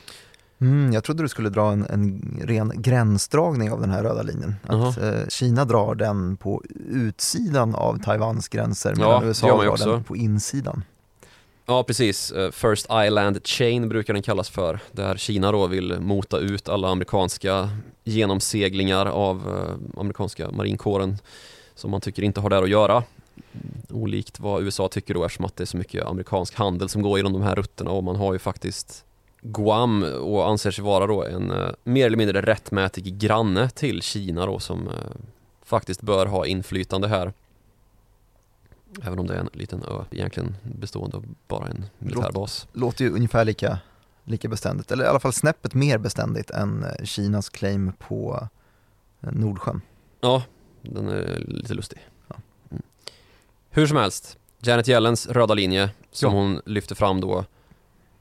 [0.61, 4.55] Mm, jag trodde du skulle dra en, en ren gränsdragning av den här röda linjen.
[4.63, 10.03] Att eh, Kina drar den på utsidan av Taiwans gränser medan ja, USA drar den
[10.03, 10.83] på insidan.
[11.69, 16.37] Ja precis, eh, First Island Chain brukar den kallas för Där Kina då vill mota
[16.37, 17.69] ut alla amerikanska
[18.03, 21.17] genomseglingar av eh, amerikanska marinkåren
[21.75, 23.03] Som man tycker inte har där att göra.
[23.89, 27.19] Olikt vad USA tycker då eftersom att det är så mycket amerikansk handel som går
[27.19, 29.05] genom de här rutterna och man har ju faktiskt
[29.41, 34.45] Guam och anser sig vara då en eh, mer eller mindre rättmätig granne till Kina
[34.45, 34.89] då som
[35.65, 37.33] faktiskt bör ha inflytande här.
[39.03, 42.67] Även om det är en liten ö egentligen bestående av bara en militärbas.
[42.71, 43.79] Låter, låter ju ungefär lika,
[44.23, 48.47] lika beständigt, eller i alla fall snäppet mer beständigt än eh, Kinas claim på
[49.21, 49.81] eh, Nordsjön.
[50.21, 50.43] Ja,
[50.81, 51.99] den är lite lustig.
[52.27, 52.35] Ja.
[52.71, 52.83] Mm.
[53.69, 56.39] Hur som helst, Janet Yellens röda linje som ja.
[56.39, 57.45] hon lyfter fram då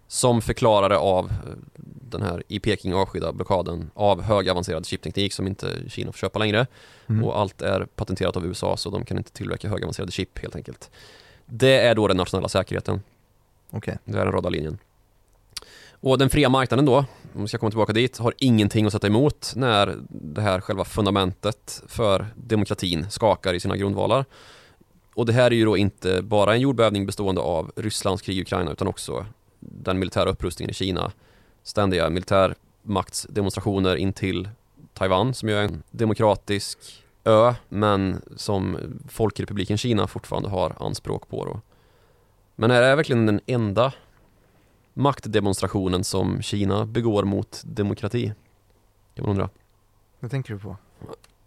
[0.09, 1.33] som förklarare av eh,
[2.11, 6.67] den här i Peking avskydda blockaden av högavancerad chipteknik som inte Kina får köpa längre.
[7.07, 7.25] Mm.
[7.25, 10.91] Och allt är patenterat av USA så de kan inte tillverka högavancerade chip helt enkelt.
[11.47, 13.03] Det är då den nationella säkerheten.
[13.71, 13.95] Okay.
[14.05, 14.79] Det är den röda linjen.
[16.01, 16.97] Och den fria marknaden då,
[17.35, 20.85] om vi ska komma tillbaka dit, har ingenting att sätta emot när det här själva
[20.85, 24.25] fundamentet för demokratin skakar i sina grundvalar.
[25.15, 28.43] Och det här är ju då inte bara en jordbävning bestående av Rysslands krig i
[28.43, 29.27] Ukraina utan också
[29.61, 31.13] den militära upprustningen i Kina
[31.67, 34.49] ständiga militärmaktsdemonstrationer in till
[34.95, 36.79] Taiwan som ju är en demokratisk
[37.25, 41.61] ö men som Folkrepubliken Kina fortfarande har anspråk på då.
[42.55, 43.93] Men är det verkligen den enda
[44.95, 48.33] maktdemonstrationen som Kina begår mot demokrati?
[49.15, 49.49] Kan man undra.
[50.21, 50.77] Vad tänker du på?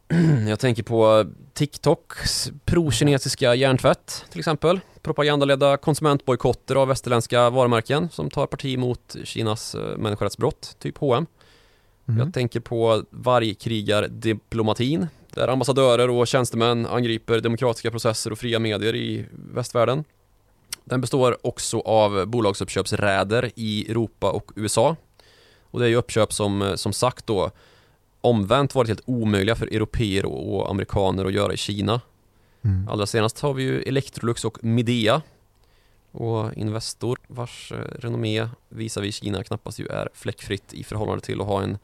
[0.49, 4.79] Jag tänker på TikToks pro-kinesiska hjärntvätt till exempel.
[5.01, 11.25] Propagandaledda konsumentbojkotter av västerländska varumärken som tar parti mot Kinas eh, människorättsbrott, typ H&M.
[12.07, 12.19] Mm.
[12.19, 19.25] Jag tänker på vargkrigardiplomatin där ambassadörer och tjänstemän angriper demokratiska processer och fria medier i
[19.31, 20.03] västvärlden.
[20.83, 24.95] Den består också av bolagsuppköpsräder i Europa och USA.
[25.71, 27.51] Och det är ju uppköp som, eh, som sagt då
[28.21, 32.01] omvänt varit helt omöjliga för europeer och amerikaner att göra i Kina.
[32.61, 32.89] Mm.
[32.89, 35.21] Allra senast har vi ju Electrolux och Midea
[36.11, 41.21] och Investor vars eh, renommé visar vi i Kina knappast ju är fläckfritt i förhållande
[41.21, 41.77] till att ha en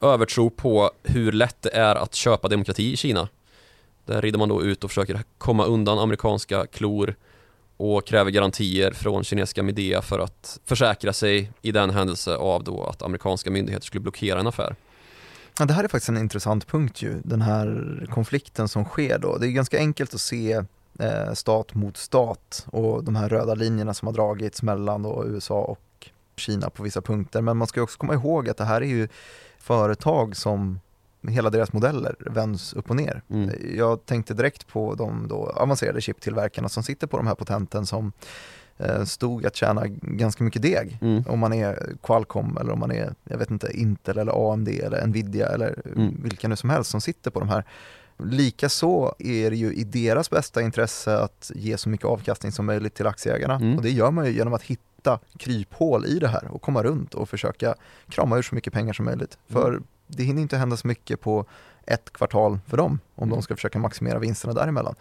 [0.00, 3.28] övertro på hur lätt det är att köpa demokrati i Kina.
[4.04, 7.14] Där rider man då ut och försöker komma undan amerikanska klor
[7.76, 12.84] och kräver garantier från kinesiska Midea för att försäkra sig i den händelse av då
[12.84, 14.76] att amerikanska myndigheter skulle blockera en affär.
[15.58, 19.38] Ja, det här är faktiskt en intressant punkt ju, den här konflikten som sker då.
[19.38, 20.62] Det är ganska enkelt att se
[20.98, 25.60] eh, stat mot stat och de här röda linjerna som har dragits mellan då USA
[25.60, 27.42] och Kina på vissa punkter.
[27.42, 29.08] Men man ska också komma ihåg att det här är ju
[29.58, 30.80] företag som
[31.28, 33.22] hela deras modeller vänds upp och ner.
[33.30, 33.50] Mm.
[33.76, 38.12] Jag tänkte direkt på de avancerade chiptillverkarna som sitter på de här patenten som
[39.04, 41.24] stod att tjäna ganska mycket deg Mm.
[41.28, 45.06] om man är Qualcomm eller om man är, jag vet inte, Intel eller AMD eller
[45.06, 46.20] Nvidia eller Mm.
[46.22, 47.64] vilka nu som helst som sitter på de här.
[48.18, 52.94] Likaså är det ju i deras bästa intresse att ge så mycket avkastning som möjligt
[52.94, 53.76] till aktieägarna Mm.
[53.76, 57.14] och det gör man ju genom att hitta kryphål i det här och komma runt
[57.14, 57.74] och försöka
[58.08, 59.38] krama ur så mycket pengar som möjligt.
[59.48, 59.62] Mm.
[59.62, 61.44] För det hinner inte hända så mycket på
[61.86, 63.36] ett kvartal för dem om Mm.
[63.36, 64.94] de ska försöka maximera vinsterna däremellan.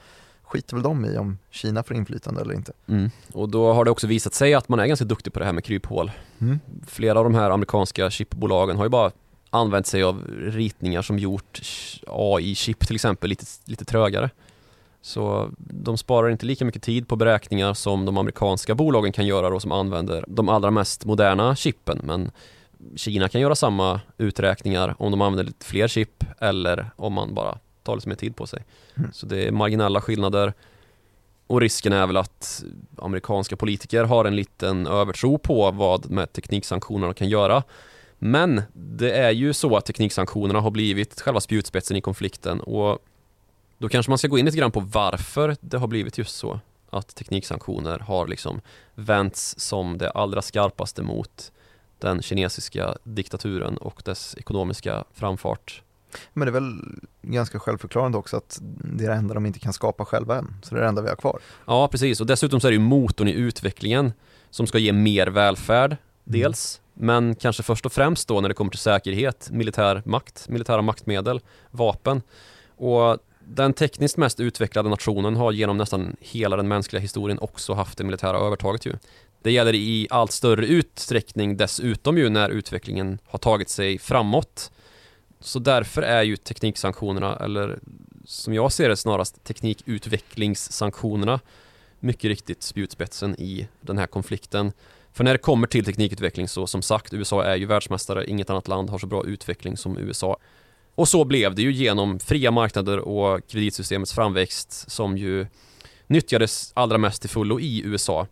[0.48, 2.74] Skiter väl de i om Kina får inflytande eller inte.
[2.88, 3.12] Mm.
[3.34, 5.54] Och då har det också visat sig att man är ganska duktig på det här
[5.54, 6.12] med kryphål.
[6.40, 6.60] Mm.
[6.88, 9.12] Flera av de här amerikanska chipbolagen har ju bara
[9.50, 11.62] använt sig av ritningar som gjort
[12.08, 14.30] AI-chip till exempel lite, lite trögare.
[15.02, 19.50] Så de sparar inte lika mycket tid på beräkningar som de amerikanska bolagen kan göra
[19.50, 22.02] då som använder de allra mest moderna chippen.
[22.04, 22.32] Men
[22.96, 27.58] Kina kan göra samma uträkningar om de använder lite fler chip eller om man bara
[27.86, 28.64] tar lite mer tid på sig.
[28.96, 29.14] Mm.
[29.14, 30.54] Så det är marginella skillnader
[31.48, 32.64] och risken är väl att
[32.98, 37.64] amerikanska politiker har en liten övertro på vad med tekniksanktionerna kan göra.
[38.18, 43.00] Men det är ju så att tekniksanktionerna har blivit själva spjutspetsen i konflikten och
[43.78, 46.60] då kanske man ska gå in lite grann på varför det har blivit just så
[46.90, 48.62] att tekniksanktioner har liksom
[48.96, 51.52] vänts som det allra skarpaste mot
[52.00, 55.82] den kinesiska diktaturen och dess ekonomiska framfart.
[56.34, 56.82] Men det är väl
[57.22, 60.56] ganska självförklarande också att det är det enda de inte kan skapa själva än.
[60.64, 61.40] Så det är det enda vi har kvar.
[61.66, 62.22] Ja, precis.
[62.22, 64.14] Och dessutom så är det ju motorn i utvecklingen
[64.50, 66.82] som ska ge mer välfärd, dels.
[66.94, 71.40] Men kanske först och främst då när det kommer till säkerhet, militär makt, militära maktmedel,
[71.72, 72.22] vapen.
[72.78, 77.98] Och den tekniskt mest utvecklade nationen har genom nästan hela den mänskliga historien också haft
[77.98, 78.94] det militära övertaget ju.
[79.42, 84.72] Det gäller i allt större utsträckning dessutom ju när utvecklingen har tagit sig framåt.
[85.40, 87.80] Så därför är ju tekniksanktionerna, eller
[88.26, 91.40] som jag ser det snarast teknikutvecklingssanktionerna,
[92.00, 94.72] mycket riktigt spjutspetsen i den här konflikten.
[95.14, 98.68] För när det kommer till teknikutveckling så som sagt, USA är ju världsmästare, inget annat
[98.68, 100.38] land har så bra utveckling som USA.
[100.96, 105.48] Och så blev det ju genom fria marknader och kreditsystemets framväxt som ju
[106.08, 108.28] nyttjades allra mest till fullo i USA.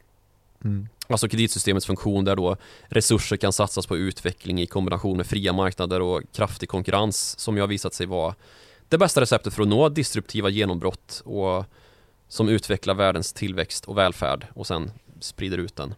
[0.64, 0.88] Mm.
[1.08, 6.02] Alltså kreditsystemets funktion där då resurser kan satsas på utveckling i kombination med fria marknader
[6.02, 8.36] och kraftig konkurrens som ju har visat sig vara
[8.90, 11.66] det bästa receptet för att nå disruptiva genombrott och
[12.28, 15.96] som utvecklar världens tillväxt och välfärd och sen sprider ut den.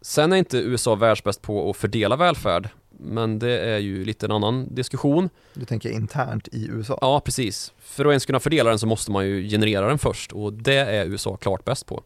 [0.00, 4.32] Sen är inte USA världsbäst på att fördela välfärd men det är ju lite en
[4.32, 5.30] annan diskussion.
[5.54, 6.98] Du tänker internt i USA?
[7.00, 7.72] Ja, precis.
[7.78, 10.74] För att ens kunna fördela den så måste man ju generera den först och det
[10.74, 12.02] är USA klart bäst på.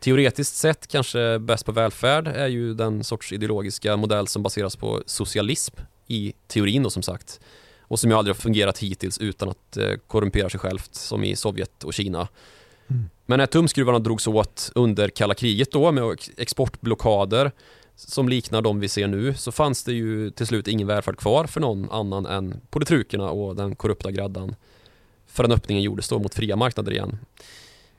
[0.00, 5.02] Teoretiskt sett kanske bäst på välfärd är ju den sorts ideologiska modell som baseras på
[5.06, 7.40] socialism i teorin då som sagt
[7.80, 11.36] och som ju aldrig har fungerat hittills utan att eh, korrumpera sig självt som i
[11.36, 12.28] Sovjet och Kina.
[12.88, 13.10] Mm.
[13.26, 17.52] Men när tumskruvarna drogs åt under kalla kriget då med exportblockader
[17.96, 21.46] som liknar de vi ser nu så fanns det ju till slut ingen välfärd kvar
[21.46, 24.54] för någon annan än politrukerna och den korrupta graddan
[25.26, 27.18] förrän öppningen gjordes då mot fria marknader igen.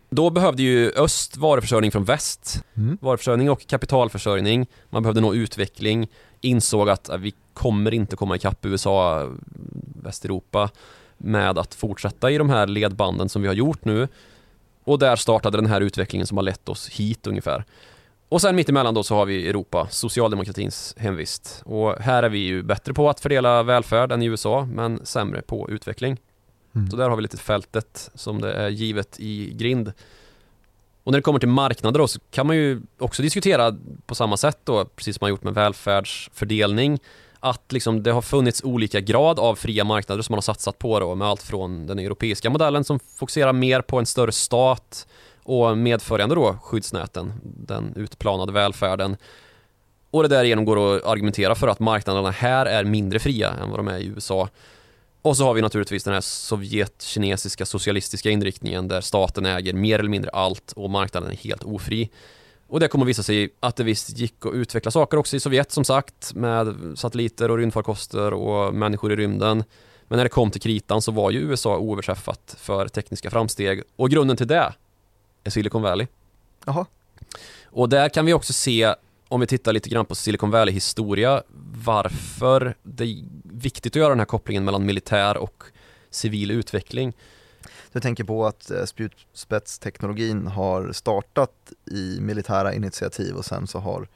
[0.10, 2.98] Då behövde ju öst varuförsörjning från väst, Mm.
[3.02, 4.68] varuförsörjning och kapitalförsörjning.
[4.90, 6.08] Man behövde nå utveckling,
[6.42, 9.30] insåg att eh, vi kommer inte komma ikapp USA,
[10.04, 10.70] Västeuropa
[11.18, 14.08] med att fortsätta i de här ledbanden som vi har gjort nu.
[14.84, 17.66] Och där startade den här utvecklingen som har lett oss hit ungefär.
[18.30, 21.62] Och sen mittemellan då så har vi Europa, socialdemokratins hemvist.
[21.66, 25.42] Och här är vi ju bättre på att fördela välfärd än i USA, men sämre
[25.42, 26.18] på utveckling.
[26.76, 26.90] Mm.
[26.90, 29.94] Så där har vi lite fältet som det är givet i grind.
[31.04, 34.38] Och när det kommer till marknader då så kan man ju också diskutera på samma
[34.38, 37.00] sätt då, precis som man gjort med välfärdsfördelning,
[37.40, 41.00] att liksom det har funnits olika grad av fria marknader som man har satsat på
[41.00, 45.08] då, med allt från den europeiska modellen som fokuserar mer på en större stat
[45.44, 49.18] och medföljande då skyddsnäten, den utplanade välfärden.
[50.12, 53.80] Och det därigenom går att argumentera för att marknaderna här är mindre fria än vad
[53.80, 54.50] de är i USA.
[55.22, 60.10] Och så har vi naturligtvis den här Sovjet-kinesiska socialistiska inriktningen där staten äger mer eller
[60.10, 62.10] mindre allt och marknaden är helt ofri.
[62.68, 65.72] Och det kommer visa sig att det visst gick att utveckla saker också i Sovjet
[65.72, 69.64] som sagt med satelliter och rymdfarkoster och människor i rymden.
[70.08, 74.10] Men när det kom till kritan så var ju USA oöverträffat för tekniska framsteg och
[74.10, 74.74] grunden till det
[75.44, 76.08] är Silicon Valley.
[76.66, 76.86] Jaha.
[77.64, 78.96] Och där kan vi också se,
[79.30, 81.44] om vi tittar lite grann på Silicon Valley historia,
[81.86, 85.64] varför det är viktigt att göra den här kopplingen mellan militär och
[86.10, 87.14] civil utveckling.
[87.92, 94.08] Du tänker på att eh, spjutspetsteknologin har startat i militära initiativ och sen så har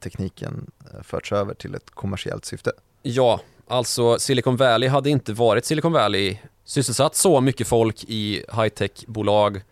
[0.00, 2.72] tekniken eh, förts över till ett kommersiellt syfte?
[3.02, 9.62] Ja, alltså Silicon Valley hade inte varit Silicon Valley sysselsatt så mycket folk i high-tech-bolag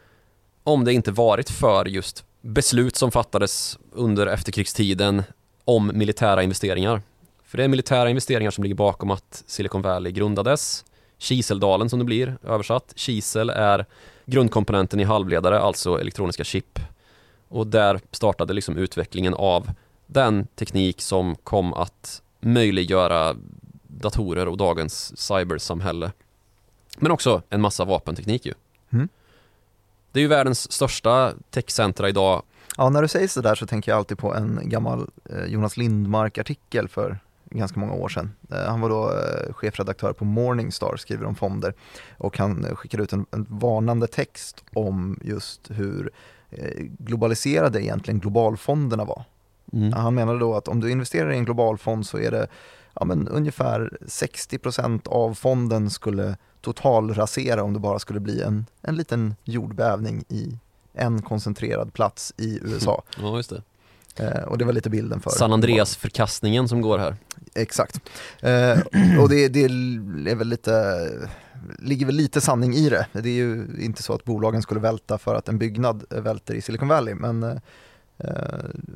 [0.64, 5.22] om det inte varit för just beslut som fattades under efterkrigstiden
[5.64, 7.02] om militära investeringar.
[7.44, 10.84] För det är militära investeringar som ligger bakom att Silicon Valley grundades.
[11.18, 12.92] Kiseldalen som det blir översatt.
[12.96, 13.86] Kisel är
[14.26, 16.78] grundkomponenten i halvledare, alltså elektroniska chip.
[17.48, 19.70] Och där startade liksom utvecklingen av
[20.06, 23.36] den teknik som kom att möjliggöra
[23.86, 26.12] datorer och dagens cybersamhälle.
[26.98, 28.54] Men också en massa vapenteknik ju.
[28.90, 29.08] Mm.
[30.12, 32.42] Det är ju världens största techcentra idag.
[32.76, 36.88] Ja, när du säger sådär så tänker jag alltid på en gammal eh, Jonas Lindmark-artikel
[36.88, 37.18] för
[37.50, 38.30] ganska många år sedan.
[38.50, 41.74] Eh, han var då eh, chefredaktör på Morningstar, skriver om fonder
[42.18, 46.10] och han skickade ut en, en varnande text om just hur
[46.98, 49.24] globaliserade egentligen globalfonderna var.
[49.72, 49.92] Mm.
[49.92, 52.46] Han menade då att om du investerar i en globalfond så är det
[52.94, 58.96] ja, men ungefär 60% av fonden skulle totalrasera om det bara skulle bli en, en
[58.96, 60.58] liten jordbävning i
[60.92, 63.02] en koncentrerad plats i USA.
[63.20, 63.62] Ja, just det.
[64.16, 67.16] Eh, och det var lite bilden för San Andreas förkastningen som går här.
[67.54, 68.00] Exakt.
[68.40, 68.78] Eh,
[69.20, 71.08] och det, det är väl lite,
[71.78, 73.06] ligger väl lite sanning i det.
[73.12, 76.62] Det är ju inte så att bolagen skulle välta för att en byggnad välter i
[76.62, 77.42] Silicon Valley, men
[78.18, 78.30] eh,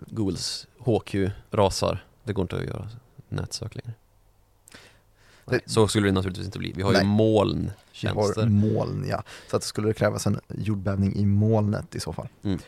[0.07, 1.14] Googles HQ
[1.50, 2.05] rasar.
[2.24, 2.88] Det går inte att göra
[3.29, 3.92] nätsök längre.
[5.46, 6.72] Nej, så skulle det naturligtvis inte bli.
[6.76, 7.02] Vi har Nej.
[7.02, 8.35] ju molntjänster.
[8.37, 9.22] Vi har moln, ja.
[9.50, 12.28] Så att det skulle krävas en jordbävning i molnet i så fall.
[12.42, 12.59] Mm.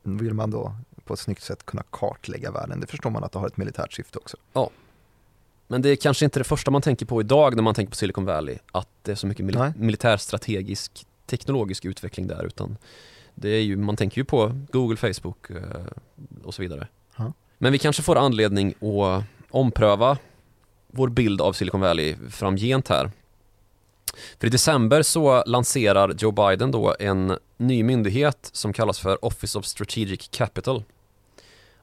[0.02, 3.38] Vill man då på ett snyggt sätt kunna kartlägga världen, det förstår man att det
[3.38, 4.36] har ett militärt syfte också.
[4.52, 4.70] Ja.
[5.66, 7.96] Men det är kanske inte det första man tänker på idag när man tänker på
[7.96, 12.76] Silicon Valley, att det är så mycket mil militärstrategisk teknologisk utveckling där, utan
[13.34, 15.86] det är ju, man tänker ju på Google, Facebook eh,
[16.44, 16.88] och så vidare.
[17.58, 20.18] Men vi kanske får anledning att ompröva
[20.86, 23.10] vår bild av Silicon Valley framgent här.
[24.40, 29.58] För i december så lanserar Joe Biden då en ny myndighet som kallas för Office
[29.58, 30.84] of Strategic Capital.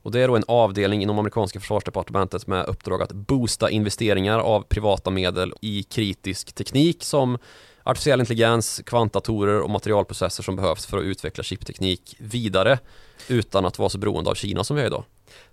[0.02, 4.62] Och det är då en avdelning inom amerikanska försvarsdepartementet med uppdrag att boosta investeringar av
[4.62, 7.38] privata medel i kritisk teknik som
[7.84, 12.80] artificiell intelligens, kvantdatorer och materialprocesser som behövs för att utveckla chipteknik vidare
[13.28, 15.04] utan att vara så beroende av Kina som vi är idag.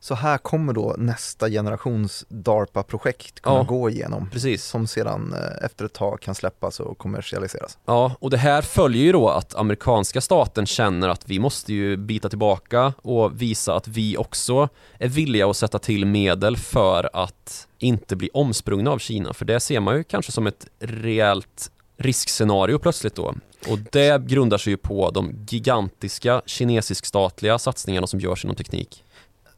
[0.01, 4.31] Så här kommer då nästa generations DARPA-projekt kunna ja, gå igenom.
[4.31, 4.65] Precis.
[4.65, 7.79] Som sedan eh, efter ett tag kan släppas och kommersialiseras.
[7.85, 11.97] Ja, och det här följer ju då att amerikanska staten känner att vi måste ju
[11.97, 14.69] bita tillbaka och visa att vi också
[14.99, 19.35] är villiga att sätta till medel för att inte bli omsprungna av Kina.
[19.35, 23.35] För det ser man ju kanske som ett rejält riskscenario plötsligt då.
[23.69, 29.05] Och det grundar sig ju på de gigantiska kinesisk-statliga satsningarna som görs inom teknik.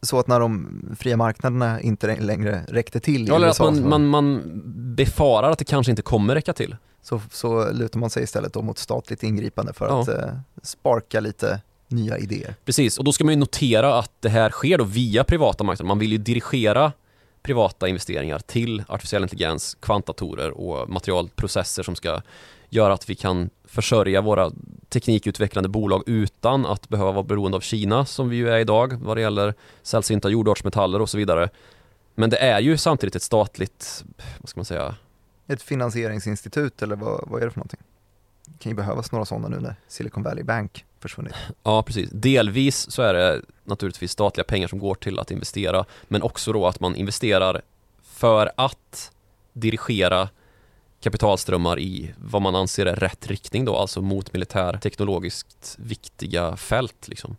[0.05, 4.07] Så att när de fria marknaderna inte längre räckte till ja, eller att man, man,
[4.07, 4.43] man
[4.97, 6.77] befarar att det kanske inte kommer räcka till.
[7.03, 10.01] Så, så lutar man sig istället då mot statligt ingripande för ja.
[10.01, 12.55] att eh, sparka lite nya idéer.
[12.65, 15.89] Precis, och då ska man ju notera att det här sker då via privata marknader.
[15.89, 16.93] Man vill ju dirigera
[17.43, 22.21] privata investeringar till artificiell intelligens, kvantatorer och materialprocesser som ska
[22.75, 24.51] göra att vi kan försörja våra
[24.89, 29.17] teknikutvecklande bolag utan att behöva vara beroende av Kina som vi ju är idag vad
[29.17, 31.49] det gäller sällsynta jordartsmetaller och så vidare.
[32.15, 34.05] Men det är ju samtidigt ett statligt,
[34.39, 34.95] vad ska man säga?
[35.47, 37.81] Ett finansieringsinstitut eller vad, vad är det för någonting?
[38.47, 41.35] Det kan ju behövas några sådana nu när Silicon Valley Bank försvunnit.
[41.63, 42.11] Ja, precis.
[42.11, 46.67] Delvis så är det naturligtvis statliga pengar som går till att investera, men också då
[46.67, 47.63] att man investerar
[48.03, 49.13] för att
[49.53, 50.29] dirigera
[51.05, 57.09] kapitalströmmar i vad man anser är rätt riktning då, alltså mot militär teknologiskt viktiga fält
[57.09, 57.37] liksom.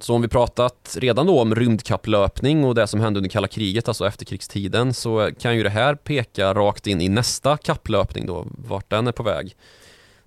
[0.00, 3.88] Så om vi pratat redan då om rymdkapplöpning och det som hände under kalla kriget,
[3.88, 8.90] alltså efterkrigstiden, så kan ju det här peka rakt in i nästa kapplöpning då, vart
[8.90, 9.56] den är på väg.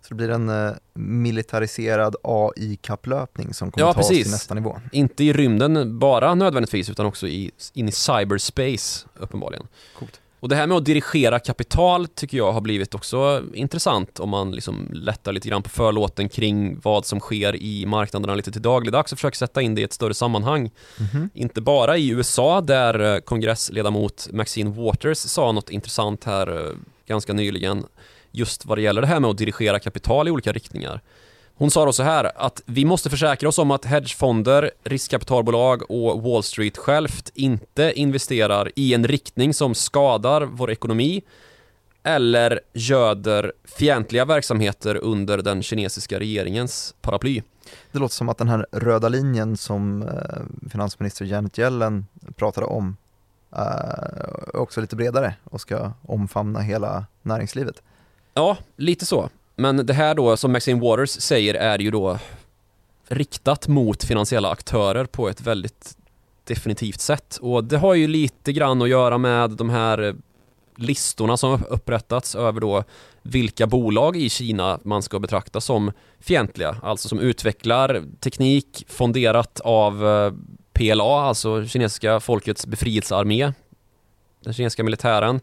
[0.01, 4.23] Så det blir en eh, militariserad AI-kapplöpning som kommer ja, tas precis.
[4.23, 4.79] till nästa nivå.
[4.91, 9.67] Inte i rymden bara nödvändigtvis utan också i, in i cyberspace uppenbarligen.
[9.97, 10.21] Coolt.
[10.41, 14.51] Och det här med att dirigera kapital tycker jag har blivit också intressant om man
[14.51, 19.11] liksom lättar lite grann på förlåten kring vad som sker i marknaderna lite till dagligdags
[19.11, 20.59] och försöker sätta in det i ett större sammanhang.
[20.59, 21.29] Mm -hmm.
[21.33, 26.71] Inte bara i USA där eh, kongressledamot Maxine Waters sa något intressant här eh,
[27.07, 27.85] ganska nyligen
[28.31, 31.01] just vad det gäller det här med att dirigera kapital i olika riktningar.
[31.55, 36.23] Hon sa då så här att vi måste försäkra oss om att hedgefonder, riskkapitalbolag och
[36.23, 41.21] Wall Street självt inte investerar i en riktning som skadar vår ekonomi
[42.03, 47.41] eller göder fientliga verksamheter under den kinesiska regeringens paraply.
[47.91, 52.97] Det låter som att den här röda linjen som eh, finansminister Janet Yellen pratade om
[53.51, 57.81] eh, är också lite bredare och ska omfamna hela näringslivet.
[58.33, 59.29] Ja, lite så.
[59.55, 62.19] Men det här då som Maxine Waters säger är ju då
[63.07, 65.97] riktat mot finansiella aktörer på ett väldigt
[66.43, 67.37] definitivt sätt.
[67.41, 70.13] Och det har ju lite grann att göra med de här eh,
[70.75, 72.83] listorna som upprättats över då
[73.21, 80.07] vilka bolag i Kina man ska betrakta som fientliga, alltså som utvecklar teknik fonderat av
[80.07, 80.33] eh,
[80.73, 83.53] PLA, alltså kinesiska folkets befrielsearmé,
[84.43, 85.39] den kinesiska militären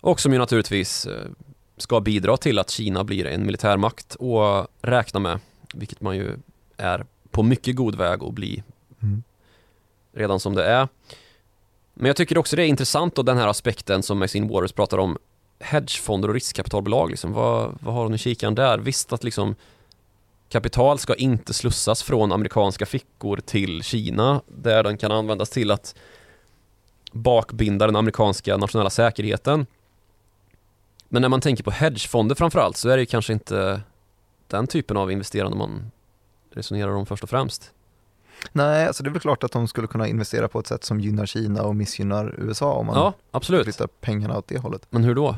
[0.00, 1.24] och som ju naturligtvis eh,
[1.82, 5.40] ska bidra till att Kina blir en militärmakt och räkna med,
[5.74, 6.36] vilket man ju
[6.76, 8.62] är på mycket god väg att bli
[9.02, 9.22] mm.
[10.12, 10.88] redan som det är.
[11.94, 14.98] Men jag tycker också det är intressant då den här aspekten som Maxine Waters pratar
[14.98, 15.18] om
[15.60, 17.32] hedgefonder och riskkapitalbolag, liksom.
[17.32, 18.78] vad, vad har hon i kikaren där?
[18.78, 19.54] Visst att liksom
[20.48, 25.94] kapital ska inte slussas från amerikanska fickor till Kina där den kan användas till att
[27.12, 29.66] bakbinda den amerikanska nationella säkerheten.
[31.08, 33.80] Men när man tänker på hedgefonder framförallt så är det kanske inte
[34.46, 35.90] den typen av investerande man
[36.52, 37.72] resonerar om först och främst.
[38.52, 41.00] Nej, alltså det är väl klart att de skulle kunna investera på ett sätt som
[41.00, 43.64] gynnar Kina och missgynnar USA om man ja, absolut.
[43.64, 44.86] flyttar pengarna åt det hållet.
[44.90, 45.36] Men hur då?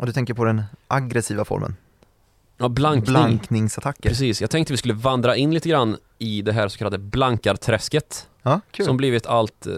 [0.00, 1.76] Och du tänker på den aggressiva formen?
[2.56, 3.14] Ja, blankning.
[3.14, 4.08] Blankningsattacker.
[4.08, 8.28] Precis, jag tänkte vi skulle vandra in lite grann i det här så kallade blankarträsket.
[8.46, 9.74] Ja, som blivit allt eh,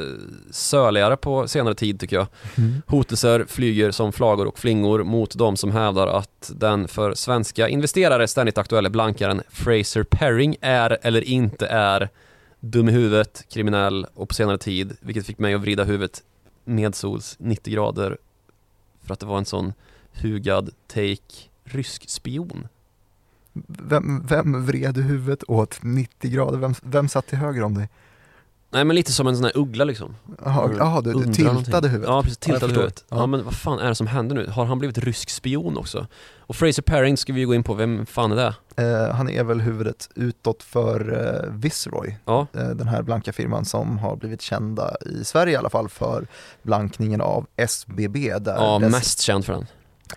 [0.50, 2.26] söligare på senare tid tycker jag.
[2.54, 2.82] Mm.
[2.86, 8.28] Hotelser flyger som flagor och flingor mot de som hävdar att den för svenska investerare
[8.28, 12.08] ständigt aktuella blankaren Fraser Perring är eller inte är
[12.60, 16.22] dum i huvudet, kriminell och på senare tid, vilket fick mig att vrida huvudet
[16.64, 18.18] medsols 90 grader
[19.04, 19.72] för att det var en sån
[20.22, 22.68] hugad take rysk spion.
[23.66, 26.58] Vem, vem vred huvudet åt 90 grader?
[26.58, 27.88] Vem, vem satt till höger om dig?
[28.70, 32.08] Nej men lite som en sån här uggla liksom Jaha, du, du tiltade huvudet?
[32.08, 33.04] Ja precis, tiltade ja, huvudet.
[33.08, 33.16] Ja.
[33.16, 33.26] ja.
[33.26, 34.46] men vad fan är det som händer nu?
[34.46, 36.06] Har han blivit rysk spion också?
[36.38, 38.54] Och Fraser Perring ska vi gå in på, vem fan är det?
[38.82, 42.46] Uh, han är väl huvudet utåt för uh, Viceroy, ja.
[42.56, 46.26] uh, den här blanka firman som har blivit kända i Sverige i alla fall för
[46.62, 48.38] blankningen av SBB.
[48.38, 48.92] Där ja, dess...
[48.92, 49.66] mest känd för den.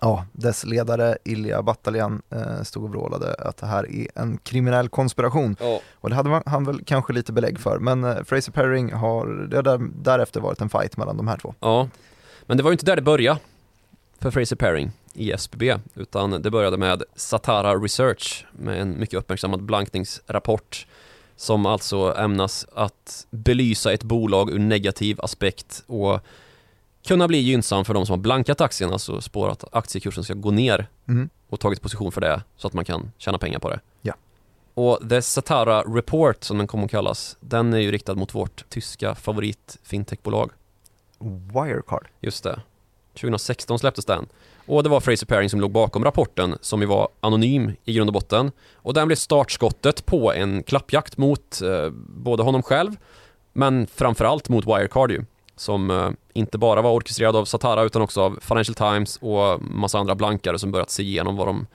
[0.00, 4.88] Ja, dess ledare Ilja Bataljan eh, stod och vrålade att det här är en kriminell
[4.88, 5.56] konspiration.
[5.60, 5.78] Oh.
[5.94, 9.56] Och det hade han väl kanske lite belägg för, men eh, Fraser Perring har, det
[9.56, 11.54] har där, därefter varit en fight mellan de här två.
[11.60, 11.88] Ja,
[12.46, 13.40] men det var ju inte där det började
[14.18, 19.62] för Fraser Perring i SBB, utan det började med Satara Research med en mycket uppmärksammad
[19.62, 20.86] blankningsrapport
[21.36, 26.20] som alltså ämnas att belysa ett bolag ur negativ aspekt och
[27.06, 30.50] kunna bli gynnsam för de som har blankat aktien, alltså spår att aktiekursen ska gå
[30.50, 31.28] ner Mm.
[31.48, 33.80] och tagit position för det så att man kan tjäna pengar på det.
[34.02, 34.14] Ja.
[34.74, 38.64] Och The Satara Report som den kommer att kallas, den är ju riktad mot vårt
[38.68, 40.50] tyska favorit fintechbolag.
[41.54, 42.06] Wirecard.
[42.20, 42.60] Just det.
[43.14, 44.26] 2016 släpptes den.
[44.66, 48.08] Och det var Fraser Paring som låg bakom rapporten som ju var anonym i grund
[48.10, 48.52] och botten.
[48.74, 52.96] Och den blev startskottet på en klappjakt mot eh, både honom själv
[53.52, 55.24] men framförallt mot Wirecard ju.
[55.60, 59.98] Som eh, inte bara var orkestrerad av Satara utan också av Financial Times och massa
[59.98, 61.66] andra blankare som börjat se igenom vad de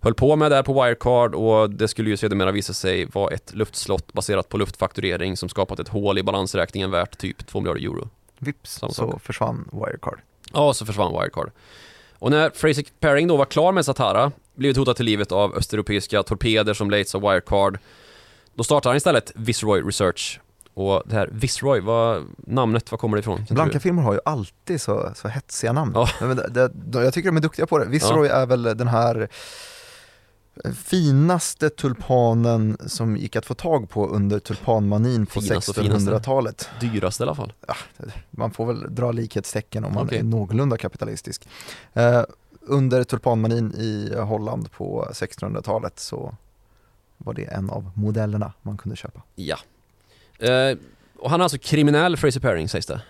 [0.00, 3.54] höll på med där på Wirecard och det skulle ju sedermera visa sig vara ett
[3.54, 8.08] luftslott baserat på luftfakturering som skapat ett hål i balansräkningen värt typ 2 miljarder euro.
[8.38, 9.22] Vips Samma så sak.
[9.22, 10.18] försvann Wirecard.
[10.52, 11.50] Ja, så försvann Wirecard.
[12.18, 16.22] Och när Fraser Paring då var klar med Satara, blivit hotad till livet av östeuropeiska
[16.22, 17.78] torpeder som leds av Wirecard,
[18.54, 20.40] då startade han istället Viceroy Research.
[20.76, 23.46] Och det här Viceroy, vad, namnet, var kommer det ifrån?
[23.50, 25.92] Blanka firmor har ju alltid så, så hetsiga namn.
[25.94, 26.08] Ja.
[26.20, 27.84] Men det, det, de- jag tycker de är duktiga på det.
[27.84, 29.28] Viceroy är väl den här
[30.74, 36.10] finaste tulpanen som gick att få tag på under tulpanmanin på Finaste och finaste.
[36.10, 36.68] 1600-talet.
[36.80, 37.52] Dyraste i alla fall.
[38.30, 40.18] Man får väl dra likhetstecken om man Okej.
[40.18, 41.48] är någorlunda kapitalistisk.
[41.92, 42.22] Eh,
[42.60, 46.36] under tulpanmanin i Holland på 1600-talet så
[47.16, 49.22] var det en av modellerna man kunde köpa.
[49.34, 49.56] Ja.
[50.38, 50.78] Eh,
[51.18, 53.00] och han är alltså kriminell, Fraser Paring, sägs det.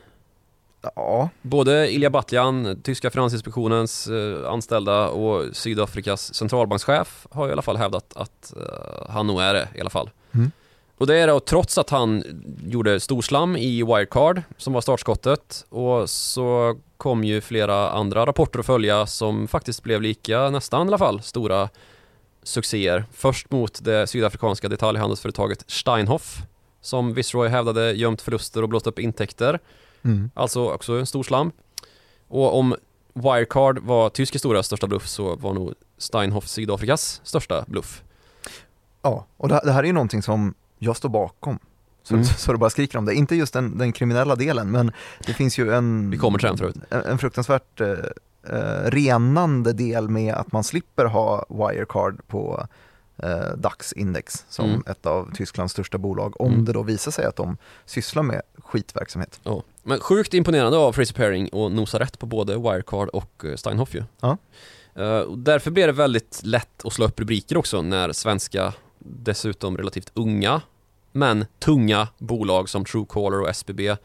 [0.95, 7.77] Ja, Både Ilja Batljan, tyska finansinspektionens eh, anställda och Sydafrikas centralbankschef har i alla fall
[7.77, 10.11] hävdat att eh, han nog är det i alla fall.
[10.35, 10.51] Mm.
[10.99, 12.25] Och det är då trots att han
[12.67, 18.67] gjorde storslam i Wirecard som var startskottet och så kom ju flera andra rapporter att
[18.67, 21.69] följa som faktiskt blev lika, nästan i alla fall, stora
[22.43, 23.05] succéer.
[23.13, 26.43] Först mot det sydafrikanska detaljhandelsföretaget Steinhoff
[26.87, 29.59] som Viceroy hävdade gömt förluster och blåst upp intäkter.
[30.03, 30.31] mm.
[30.35, 31.53] Alltså också en stor slam.
[32.29, 32.75] Och om
[33.15, 38.03] Wirecard var tysk historias största bluff så var nog Steinhoff Sydafrikas största bluff.
[39.03, 39.27] ja.
[39.37, 41.59] och det, här är ju någonting som jag står bakom.
[42.03, 42.25] Så, Mm.
[42.27, 43.15] så det bara skriker om det.
[43.15, 44.93] Inte just den, den kriminella delen, men
[45.27, 46.77] det finns ju en, Vi kommer till den förut.
[46.91, 47.89] en, en fruktansvärt eh,
[48.49, 52.67] eh, renande del med att man slipper ha Wirecard på
[53.23, 54.83] eh, DAX-index som Mm.
[54.87, 56.65] ett av Tysklands största bolag om Mm.
[56.65, 59.41] det då visar sig att de sysslar med skitverksamhet.
[59.43, 59.63] Ja.
[59.83, 63.95] Men sjukt imponerande av Fraser Paring och nosa rätt på både Wirecard och eh, Steinhoff
[63.95, 64.05] ju.
[64.21, 64.37] Ja.
[65.27, 70.11] Och därför blir det väldigt lätt att slå upp rubriker också när svenska, dessutom relativt
[70.15, 70.61] unga,
[71.13, 73.97] men tunga bolag som Truecaller och SBB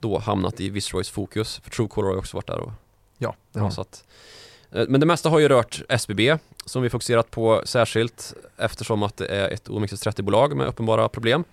[0.00, 1.58] då hamnat i Viceroys fokus.
[1.64, 2.72] För Truecaller har ju också varit där och
[3.18, 6.38] Ja, det Ja, har så att, eh, Eh, men det mesta har ju rört SBB
[6.64, 11.44] som vi fokuserat på särskilt eftersom att det är ett OMXS30-bolag med uppenbara problem.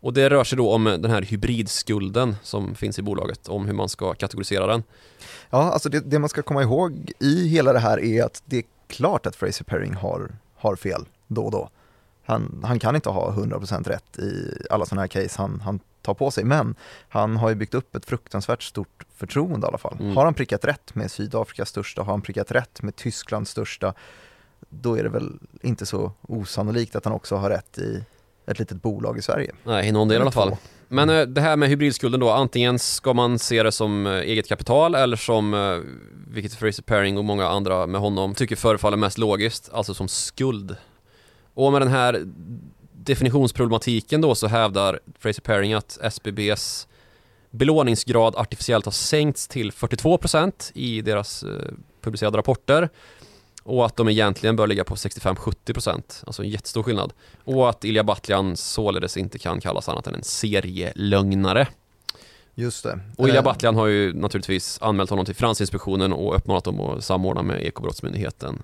[0.00, 3.74] Och det rör sig då om den här hybridskulden som finns i bolaget, om hur
[3.74, 4.82] man ska kategorisera den.
[5.50, 8.56] Ja, alltså det, det man ska komma ihåg i hela det här är att det
[8.56, 11.70] är klart att Fraser Perring har, har fel då och då.
[12.24, 16.14] Han, han kan inte ha 100% rätt i alla sådana här case han, han tar
[16.14, 16.74] på sig, men
[17.08, 19.96] han har ju byggt upp ett fruktansvärt stort förtroende i alla fall.
[20.00, 20.16] Mm.
[20.16, 23.94] Har han prickat rätt med Sydafrikas största, har han prickat rätt med Tysklands största,
[24.68, 25.32] då är det väl
[25.62, 28.04] inte så osannolikt att han också har rätt i
[28.46, 29.52] ett litet bolag i Sverige.
[29.64, 30.56] Nej, i någon del i alla fall.
[30.88, 34.48] Men eh, det här med hybridskulden då, antingen ska man se det som eh, eget
[34.48, 35.78] kapital eller som, eh,
[36.28, 40.76] vilket Fraser Paring och många andra med honom tycker förefaller mest logiskt, alltså som skuld.
[41.54, 42.26] Och med den här
[43.04, 46.88] definitionsproblematiken då så hävdar Fraser Paring att SBBs
[47.50, 51.50] belåningsgrad artificiellt har sänkts till 42% i deras eh,
[52.00, 52.88] publicerade rapporter
[53.62, 57.12] och att de egentligen bör ligga på 65-70%, alltså en jättestor skillnad.
[57.44, 61.68] Och att Ilja Batljan således inte kan kallas annat än en serielögnare.
[62.54, 63.00] Just det.
[63.16, 67.04] Och Ilja Eh, Batljan har ju naturligtvis anmält honom till Finansinspektionen och uppmanat dem att
[67.04, 68.62] samordna med Ekobrottsmyndigheten.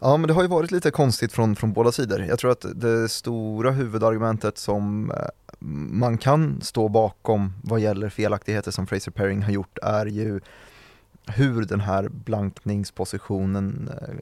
[0.00, 2.20] Ja, men det har ju varit lite konstigt från, från båda sidor.
[2.20, 5.16] Jag tror att det stora huvudargumentet som eh,
[5.90, 10.40] man kan stå bakom vad gäller felaktigheter som Fraser Paring har gjort är ju
[11.26, 14.14] hur den här blankningspositionen eh,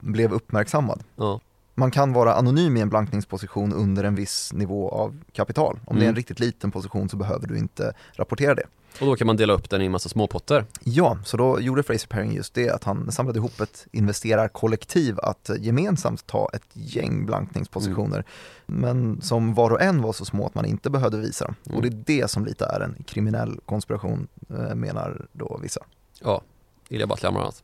[0.00, 1.02] blev uppmärksammad.
[1.16, 1.40] Ja,
[1.74, 5.80] Man kan vara anonym i en blankningsposition under en viss nivå av kapital.
[5.84, 6.16] Om det är en Mm.
[6.16, 8.66] riktigt liten position så behöver du inte rapportera det.
[9.00, 10.64] Och då kan man dela upp den i en massa småpotter.
[10.82, 15.50] Ja, så då gjorde Fraser Paring just det, att han samlade ihop ett investerarkollektiv att
[15.58, 18.24] gemensamt ta ett gäng blankningspositioner,
[18.66, 21.54] men som var och en var så små att man inte behövde visa dem.
[21.66, 21.76] Mm.
[21.76, 25.80] Och det är det som lite är en kriminell konspiration, eh, menar då vissa.
[26.20, 26.42] Ja,
[26.88, 27.62] Ilja Batljan bland annat.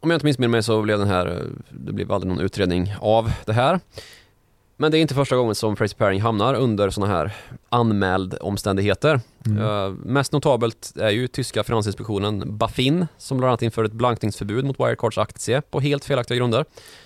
[0.00, 3.32] Om jag inte med mig så blev den här, det blev aldrig någon utredning av
[3.44, 3.80] det här.
[4.80, 7.36] Men det är inte första gången som Fraser Paring hamnar under sådana här
[7.68, 9.20] anmäld omständigheter.
[9.46, 9.58] Mm.
[9.62, 14.80] Uh, mest notabelt är ju tyska finansinspektionen Bafin som bland annat införde ett blankningsförbud mot
[14.80, 16.64] Wirecards aktie på helt felaktiga grunder.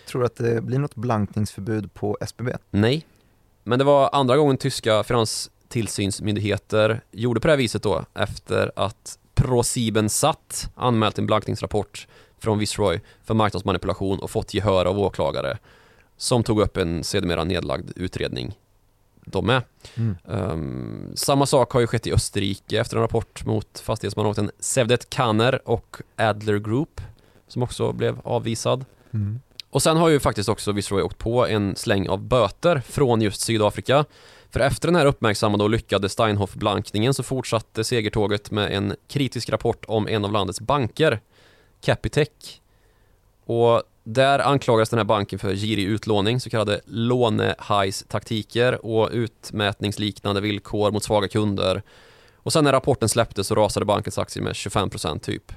[0.08, 2.50] Tror du att det blir något blankningsförbud på SBB?
[2.70, 3.06] Nej,
[3.64, 9.18] men det var andra gången tyska finanstillsynsmyndigheter gjorde på det här viset då efter att
[9.34, 12.06] ProSiebenSat anmält en blankningsrapport
[12.38, 15.58] från Viceroy för marknadsmanipulation och fått gehör av åklagare
[16.16, 18.54] som tog upp en sedermera nedlagd utredning
[19.24, 19.62] de med.
[19.94, 20.16] Mm.
[20.24, 25.68] Um, samma sak har ju skett i Österrike efter en rapport mot fastighetsmanaten Sevdet Kanner
[25.68, 27.00] och Adler Group
[27.48, 28.84] som också blev avvisad.
[29.14, 29.40] Mm.
[29.70, 33.40] Och sen har ju faktiskt också Viceroy åkt på en släng av böter från just
[33.40, 34.04] Sydafrika.
[34.50, 39.84] För efter den här uppmärksammade och lyckade Steinhoff-blankningen så fortsatte segertåget med en kritisk rapport
[39.88, 41.20] om en av landets banker,
[41.80, 42.28] Capitec.
[43.44, 50.90] Och där anklagades den här banken för girig utlåning, så kallade lånehajs-taktiker och utmätningsliknande villkor
[50.90, 51.82] mot svaga kunder.
[52.36, 55.52] Och sen när rapporten släpptes så rasade bankens aktier med 25% typ.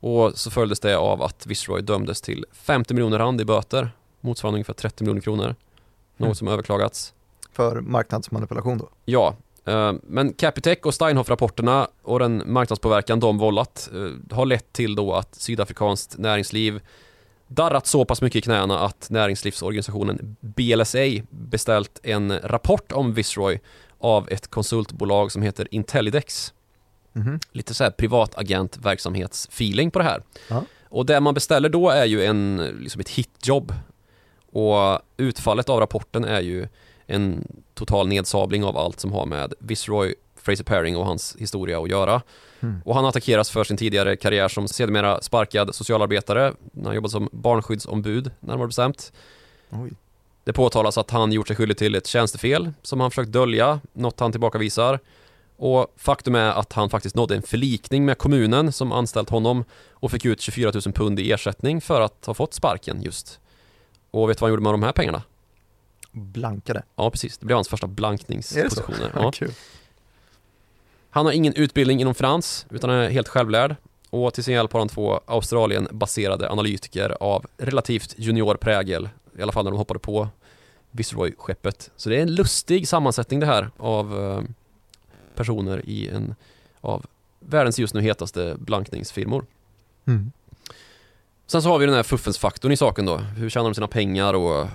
[0.00, 4.56] Och så följdes det av att Viceroy dömdes till 50 miljoner rand i böter, motsvarande
[4.56, 5.54] ungefär 30 miljoner kronor.
[6.16, 6.34] Något Mm.
[6.34, 7.12] som överklagats.
[7.52, 8.88] För marknadsmanipulation då?
[9.04, 9.34] Ja,
[9.64, 15.14] eh, men Capitec och Steinhoff-rapporterna och den marknadspåverkan de vållat eh, har lett till då
[15.14, 16.80] att sydafrikanskt näringsliv
[17.50, 20.98] darrat så pass mycket i knäna att näringslivsorganisationen BLSA
[21.30, 23.60] beställt en rapport om Viceroy
[23.98, 26.54] av ett konsultbolag som heter Intellidex.
[27.12, 27.40] Mhm.
[27.52, 30.22] Lite så här privatagentverksamhetsfeeling på det här.
[30.48, 30.64] Ja.
[30.88, 33.74] Och det man beställer då är ju en, liksom ett hitjobb.
[34.52, 36.68] Och utfallet av rapporten är ju
[37.06, 41.90] en total nedsabling av allt som har med Viceroy Fraser Paring och hans historia att
[41.90, 42.22] göra.
[42.60, 42.82] Mm.
[42.84, 47.28] Och han attackeras för sin tidigare karriär som sedermera sparkad socialarbetare när han jobbade som
[47.32, 49.12] barnskyddsombud, närmare bestämt.
[49.70, 49.90] Oj.
[50.44, 54.20] Det påtalas att han gjort sig skyldig till ett tjänstefel som han försökt dölja, något
[54.20, 54.98] han tillbakavisar.
[55.56, 60.10] Och faktum är att han faktiskt nådde en förlikning med kommunen som anställt honom och
[60.10, 63.40] fick ut 24 000 pund i ersättning för att ha fått sparken just.
[64.10, 65.22] Och vet du vad han gjorde med de här pengarna?
[66.12, 66.82] Blankade.
[66.96, 67.38] Ja, precis.
[67.38, 67.96] Det blev hans första Är det så?
[67.96, 69.12] blankningspositioner.
[69.14, 69.32] Ja.
[69.34, 69.52] Kul.
[71.10, 73.76] Han har ingen utbildning inom finans, utan är helt självlärd.
[74.10, 79.08] Och till sin hjälp har han två Australien-baserade analytiker av relativt junior prägel,
[79.38, 80.28] i alla fall när de hoppade på
[80.90, 81.90] Viceroy-skeppet.
[81.96, 84.42] Så det är en lustig sammansättning det här av eh,
[85.34, 86.34] personer i en
[86.80, 87.06] av
[87.40, 89.46] världens just nu hetaste blankningsfirmor.
[90.06, 90.32] Mm.
[91.46, 93.16] Sen så har vi den här fuffensfaktorn i saken då.
[93.16, 94.68] Hur tjänar de sina pengar och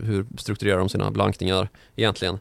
[0.00, 2.38] hur strukturerar de sina blankningar egentligen?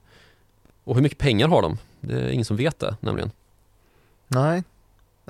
[0.83, 1.77] Och hur mycket pengar har de?
[1.99, 3.31] Det är ingen som vet det nämligen.
[4.29, 4.63] Nej,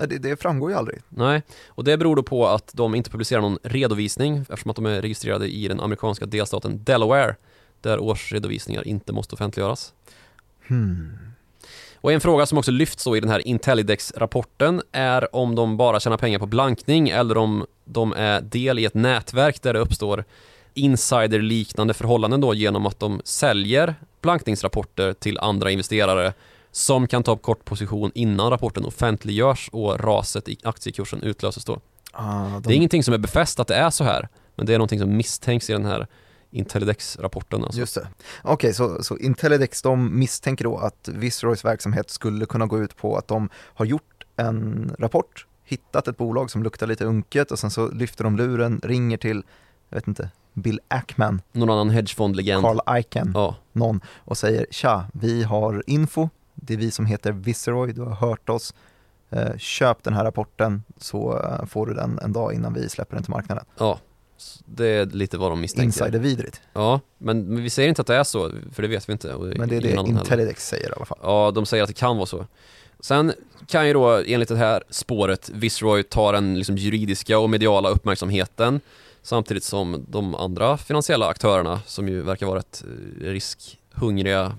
[0.00, 0.98] Nej, det, det framgår ju aldrig.
[1.08, 4.86] Nej, och det beror då på att de inte publicerar någon redovisning eftersom att de
[4.86, 7.36] är registrerade i den amerikanska delstaten Delaware
[7.80, 9.92] där årsredovisningar inte måste offentliggöras.
[10.68, 11.18] Hmm.
[11.94, 16.00] Och en fråga som också lyfts då i den här Intellidex-rapporten är om de bara
[16.00, 20.24] tjänar pengar på blankning eller om de är del i ett nätverk där det uppstår
[20.74, 26.32] insiderliknande förhållanden då genom att de säljer blankningsrapporter till andra investerare
[26.72, 31.80] som kan ta upp kort position innan rapporten offentliggörs och raset i aktiekursen utlöses då.
[32.12, 34.74] Ah, de, Det är ingenting som är befäst att det är så här, men det
[34.74, 36.06] är någonting som misstänks i den här
[36.50, 37.64] Intellidex-rapporten.
[37.64, 37.80] Alltså.
[37.80, 38.08] Just det.
[38.42, 43.16] Okej, så, så Intellidex de misstänker då att Viceroys verksamhet skulle kunna gå ut på
[43.16, 47.70] att de har gjort en rapport, hittat ett bolag som luktar lite unket och sen
[47.70, 49.42] så lyfter de luren, ringer till,
[49.88, 52.62] jag vet inte, Bill Ackman, Någon annan hedgefondlegend.
[52.62, 56.28] Carl Icahn, Ja, någon och säger tja, vi har info,
[56.62, 58.74] det är vi som heter Viceroy, du har hört oss,
[59.30, 63.14] eh, köp den här rapporten så eh, får du den en dag innan vi släpper
[63.14, 63.64] den till marknaden.
[63.78, 63.98] ja.
[64.64, 65.86] Det är lite vad de misstänker.
[65.86, 69.12] Insidervidrigt, Ja, men, men vi säger inte att det är så, för det vet vi
[69.12, 69.34] inte.
[69.56, 69.90] Men det är det.
[70.08, 71.18] Intellidex säger i alla fall.
[71.22, 72.46] Ja, de säger att det kan vara så.
[73.00, 73.32] Sen
[73.66, 78.80] kan ju då enligt det här spåret Viceroy ta den liksom juridiska och mediala uppmärksamheten
[79.22, 84.56] samtidigt som de andra finansiella aktörerna som ju verkar vara ett eh, riskhungriga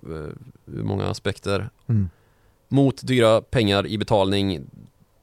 [0.66, 2.10] ur många aspekter Mm.
[2.68, 4.62] mot dyra pengar i betalning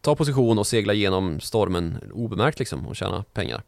[0.01, 3.63] ta position och segla igenom stormen obemärkt liksom och tjäna pengar.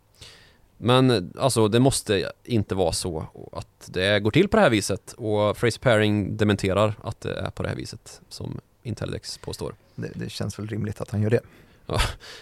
[0.76, 5.12] Men alltså det måste inte vara så att det går till på det här viset
[5.12, 9.74] och Fraser Paring dementerar att det är på det här viset som Intellidex påstår.
[9.94, 11.40] Det, det känns väl rimligt att han gör det.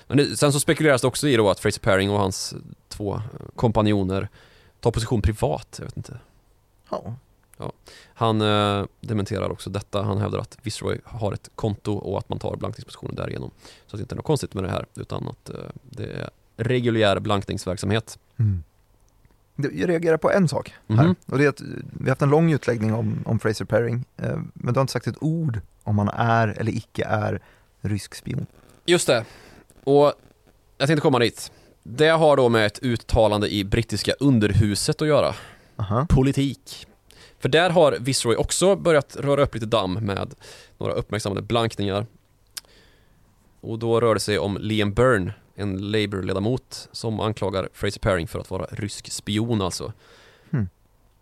[0.07, 2.55] Men det, sen så spekuleras det också i då att Fraser Paring och hans
[2.89, 3.23] två
[3.57, 4.29] kompanjoner
[4.81, 6.19] tar position privat, jag vet inte.
[6.91, 7.15] Ja.
[8.15, 10.03] Han eh, dementerar också detta.
[10.03, 13.51] Han hävdar att Viceroy har ett konto och att man tar blankningspositioner därigenom.
[13.87, 16.31] Så att det inte är något konstigt med det här utan att eh, det är
[16.57, 18.19] reguljär blankningsverksamhet.
[18.37, 18.63] Mm.
[19.57, 21.05] Jag reagerar på en sak här.
[21.05, 21.15] Mhm.
[21.27, 24.05] Och det är att vi har haft en lång utläggning om, om Fraser Paring.
[24.17, 27.41] Eh, men du har inte sagt ett ord om han är eller icke är
[27.81, 28.47] rysk spion.
[28.85, 29.25] Just det.
[29.85, 30.13] Och
[30.79, 31.53] jag tänkte komma dit.
[31.83, 35.35] Det har då med ett uttalande i brittiska underhuset att göra.
[35.77, 36.07] Aha.
[36.09, 36.87] Politik.
[37.39, 40.35] För där har Viceroy också börjat röra upp lite damm med
[40.79, 42.07] några uppmärksammade blankningar.
[43.61, 48.39] Och då rör det sig om Liam Byrne, en Labour-ledamot som anklagar Fraser Paring för
[48.39, 49.93] att vara rysk spion alltså.
[50.51, 50.69] Hmm.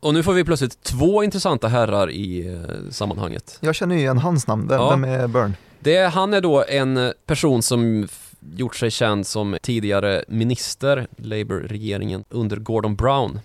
[0.00, 3.58] Och nu får vi plötsligt två intressanta herrar i eh, sammanhanget.
[3.60, 4.68] Jag känner ju igen hans namn.
[4.68, 4.90] Vem, Ja.
[4.90, 5.52] vem är Byrne?
[5.80, 8.08] Det, han är då en person som
[8.56, 13.40] gjort sig känd som tidigare minister, Labour-regeringen, under Gordon Brown.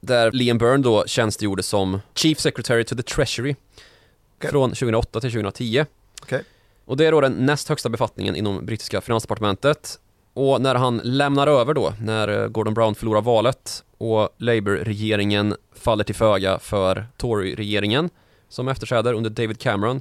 [0.00, 3.54] Där Liam Byrne då tjänstgjorde som Chief Secretary to the Treasury
[4.36, 4.50] Okej.
[4.50, 5.84] från 2008 till 2010.
[6.22, 6.42] Okej.
[6.84, 9.98] Och det är då den näst högsta befattningen inom brittiska finansdepartementet.
[10.34, 16.04] Och när han lämnar över då, när eh, Gordon Brown förlorar valet och Labour-regeringen faller
[16.04, 18.10] till föga för Tory-regeringen
[18.48, 20.00] som efterträder under David Cameron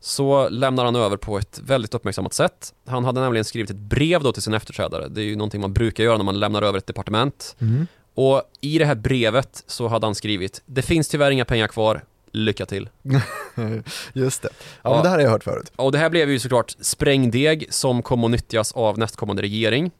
[0.00, 2.74] så lämnar han över på ett väldigt uppmärksammat sätt.
[2.86, 5.08] Han hade nämligen skrivit ett brev då till sin efterträdare.
[5.08, 7.56] Det är ju någonting man brukar göra när man lämnar över ett departement.
[7.60, 7.86] Mm.
[8.14, 12.04] Och i det här brevet så hade han skrivit Det finns tyvärr inga pengar kvar,
[12.32, 12.88] lycka till.
[14.12, 14.48] Just det.
[14.52, 14.94] Ja, Ja.
[14.94, 15.72] men det här har jag hört förut.
[15.76, 19.90] Och det här blev ju såklart sprängdeg som kom att nyttjas av nästkommande regering.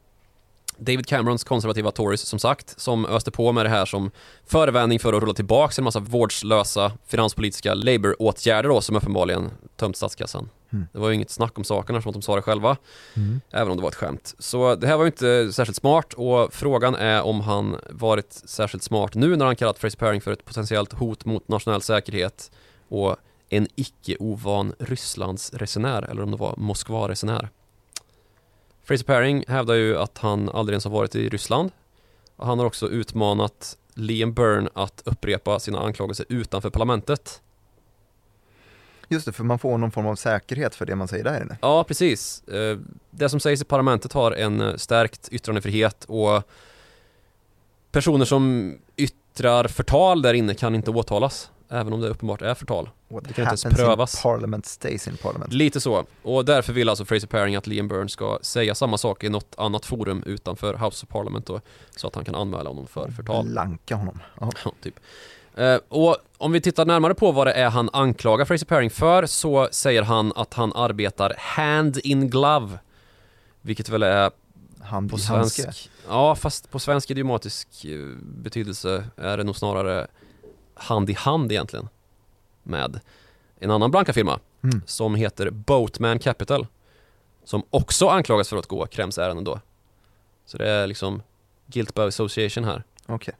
[0.78, 4.10] David Camerons konservativa Tories som sagt, som öste på med det här som
[4.46, 10.48] förevändning för att rulla tillbaka en massa vårdslösa finanspolitiska Labour-åtgärder då som uppenbarligen tömt statskassan.
[10.74, 10.86] Mm.
[10.92, 12.76] Det var ju inget snack om sakerna som att de sa det själva,
[13.14, 13.40] Mm.
[13.50, 14.34] även om det var ett skämt.
[14.38, 18.82] Så det här var ju inte särskilt smart och frågan är om han varit särskilt
[18.82, 22.50] smart nu när han kallat Fraser Paring för ett potentiellt hot mot nationell säkerhet
[22.88, 23.16] och
[23.48, 27.48] en icke ovan Rysslands resenär, eller om det var Moskva-resenär.
[28.84, 31.70] Fraser Paring hävdar ju att han aldrig ens har varit i Ryssland.
[32.36, 37.40] Han har också utmanat Liam Byrne att upprepa sina anklagelser utanför parlamentet.
[39.14, 41.56] Just det, för man får någon form av säkerhet för det man säger där inne.
[41.60, 42.42] Ja, precis.
[42.48, 42.78] Eh,
[43.10, 46.42] Det som sägs i parlamentet har en eh, stärkt yttrandefrihet och
[47.92, 52.88] personer som yttrar förtal där inne kan inte åtalas, även om det uppenbart är förtal.
[53.08, 54.14] What Det kan inte ens prövas.
[54.14, 55.52] in parliament stays in parliament.
[55.52, 56.04] Lite så.
[56.22, 59.54] Och därför vill alltså Fraser Paring att Liam Byrne ska säga samma sak i något
[59.58, 61.60] annat forum utanför House of Parliament då,
[61.96, 63.46] så att han kan anmäla honom för förtal.
[63.46, 64.18] Blanka honom.
[64.40, 64.50] Ja,
[64.82, 64.94] typ.
[65.56, 69.26] Eh, och om vi tittar närmare på vad det är han anklagar Fraser Paring för
[69.26, 72.78] så säger han att han arbetar hand in glove.
[73.60, 74.30] Vilket väl är
[74.82, 75.62] Hand på handske.
[75.62, 80.06] svensk Ja, fast på svensk idiomatisk eh, betydelse är det nog snarare
[80.74, 81.88] hand i hand egentligen.
[82.62, 83.00] Med
[83.60, 84.82] en annan blanka firma Mm.
[84.86, 86.66] som heter Boatman Capital.
[87.44, 89.60] Som också anklagas för att gå Krems ärenden då.
[90.46, 91.22] Så det är liksom
[91.66, 92.82] guilt by association här.
[93.06, 93.34] Okej.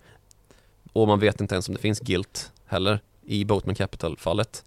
[0.95, 4.65] Och man vet inte ens om det finns guilt heller i Boatman Capital-fallet.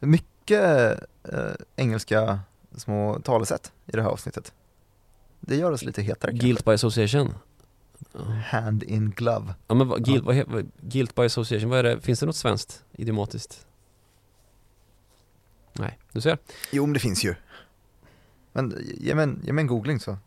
[0.00, 2.40] Mycket eh, engelska
[2.76, 4.52] små talesätt i det här avsnittet.
[5.40, 6.46] Det gör oss lite hetare kanske.
[6.46, 7.34] Guilt by association.
[8.12, 9.54] Ja, Hand in glove.
[9.66, 12.00] Ja, men vad, guilt, he- vad, guilt by association, vad är det?
[12.00, 13.66] Finns det något svenskt idiomatiskt?
[15.72, 16.38] Nej, du ser.
[16.72, 17.34] Jo, men det finns ju.
[18.52, 20.18] Men ge mig en, ge mig en googling så.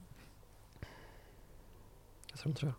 [2.32, 2.74] Jag tror inte det.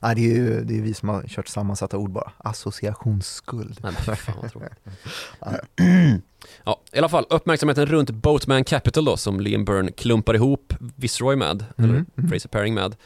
[0.00, 2.32] Nej, det är ju det är vi som har kört sammansatta ord bara.
[2.38, 3.78] Associationsskuld.
[3.82, 4.72] Nej men fan vad tråkigt.
[5.40, 5.50] Ja,
[6.64, 11.36] Ja, i alla fall uppmärksamheten runt Boatman Capital då som Liam Byrne klumpar ihop Viceroy
[11.36, 12.30] med, Mm, eller mm.
[12.30, 12.96] Fraser Paring med.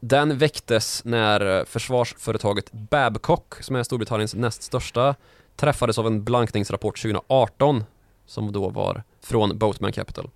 [0.00, 5.14] Den väcktes när eh, försvarsföretaget Babcock, som är Storbritanniens näst största,
[5.56, 7.84] träffades av en blankningsrapport 2018
[8.26, 10.30] som då var från Boatman Capital.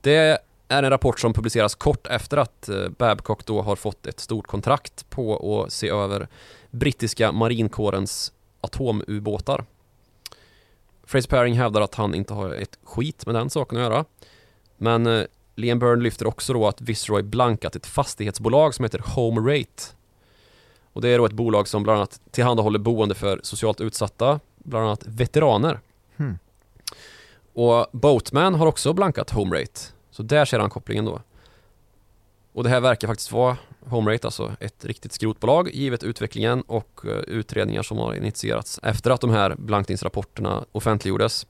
[0.00, 0.38] Det
[0.70, 4.46] är en rapport som publiceras kort efter att eh, Babcock då har fått ett stort
[4.46, 6.28] kontrakt på att se över
[6.70, 9.64] brittiska marinkårens atomubåtar.
[11.04, 14.04] Fraser Paring hävdar att han inte har ett skit med den saken att göra.
[14.76, 19.40] Men eh, Liam Byrne lyfter också då att Viceroy blankat ett fastighetsbolag som heter Home
[19.40, 19.82] Rate.
[20.92, 24.86] Och det är då ett bolag som bland annat tillhandahåller boende för socialt utsatta, bland
[24.86, 25.80] annat veteraner.
[26.16, 26.38] Hmm.
[27.52, 29.80] Och Boatman har också blankat Home Rate.
[30.20, 31.20] Så där ser han kopplingen då.
[32.52, 33.56] Och det här verkar faktiskt vara
[33.86, 39.20] Homerate, alltså ett riktigt skrotbolag givet utvecklingen och eh, utredningar som har initierats efter att
[39.20, 41.46] de här blankningsrapporterna offentliggjordes.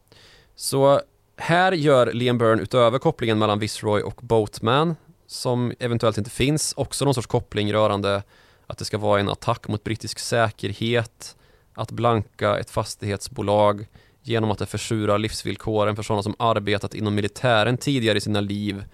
[0.55, 1.01] Så
[1.37, 4.97] här gör Liam Byrne utöver kopplingen mellan Viceroy och Boatman
[5.27, 8.23] som eventuellt inte finns, också någon sorts koppling rörande
[8.67, 11.37] att det ska vara en attack mot brittisk säkerhet,
[11.75, 13.87] att blanka ett fastighetsbolag
[14.23, 18.85] genom att det försurar livsvillkoren för sådana som arbetat inom militären tidigare i sina liv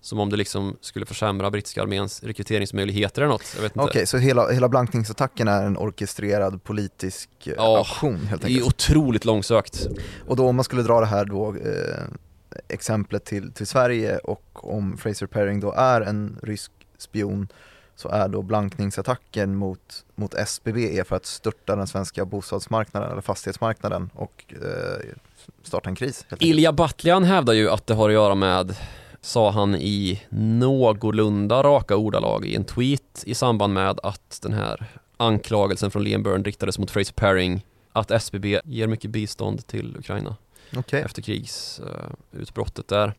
[0.00, 3.56] Som om det liksom skulle försämra brittiska arméns rekryteringsmöjligheter eller något.
[3.74, 8.48] Okej, så hela, hela blankningsattacken är en orkestrerad politisk eh, Ja, aktion helt Det är
[8.48, 8.66] enkelt?
[8.66, 9.86] otroligt långsökt.
[10.26, 12.04] Och då om man skulle dra det här då eh,
[12.68, 17.48] exemplet till, till Sverige och om Fraser Perring då är en rysk spion
[18.02, 23.22] så är då blankningsattacken mot, mot SBB är för att störta den svenska bostadsmarknaden eller
[23.22, 25.14] fastighetsmarknaden och eh,
[25.62, 26.26] starta en kris.
[26.38, 28.76] Ilja Batljan hävdar ju att det har att göra med,
[29.20, 34.86] sa han i någorlunda raka ordalag i en tweet i samband med att den här
[35.16, 40.36] anklagelsen från Liam Byrne riktades mot Fraser Perring att SBB ger mycket bistånd till Ukraina
[40.76, 43.14] Okej, efter krigsutbrottet där.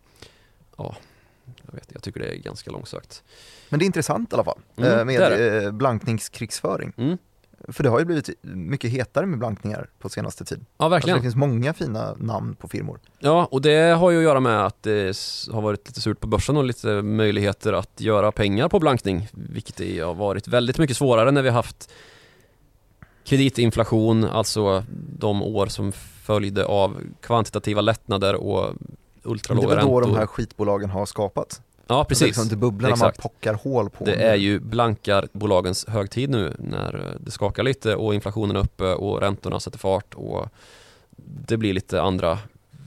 [0.77, 0.95] Ja,
[1.65, 3.23] jag vet, jag tycker det är ganska långsökt.
[3.69, 6.93] men det är intressant i alla fall Mm, eh, det med eh, blankningskrigsföring.
[6.97, 7.17] Mm.
[7.67, 10.59] För det har ju blivit mycket hetare med blankningar på senaste tid.
[10.59, 11.17] Ja, Alltså verkligen.
[11.17, 12.99] det finns många fina namn på firmor.
[13.19, 15.17] Ja, och det har ju att göra med att det
[15.51, 20.03] har varit lite surt på börsen och lite möjligheter att göra pengar på blankning, vilket
[20.05, 21.91] har varit väldigt mycket svårare när vi har haft
[23.23, 24.83] kreditinflation, alltså
[25.19, 25.91] de år som
[26.23, 28.73] följde av kvantitativa lättnader och
[29.23, 30.13] Det ultralåga är väl då räntor.
[30.13, 31.61] de här skitbolagen har skapats?
[31.87, 32.27] Ja, Det är precis.
[32.27, 33.17] liksom inte bubblorna Exakt.
[33.17, 34.05] man pockar hål på.
[34.05, 38.93] Det är ju blankarbolagens högtid nu när eh, det skakar lite och inflationen är uppe
[38.93, 40.49] och räntorna sätter fart och
[41.47, 42.39] det blir lite andra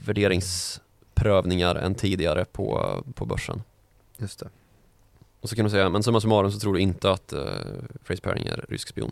[0.05, 3.63] värderingsprövningar än tidigare på, på börsen.
[4.17, 4.49] Just det.
[5.41, 7.39] Och så kan du säga, men summa summarum så tror du inte att uh,
[8.03, 9.11] Fraser Perring är rysk spion?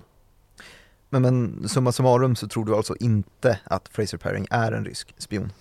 [1.09, 5.13] Men, men summa summarum så tror du alltså inte att Fraser Perring är en rysk
[5.17, 5.51] spion?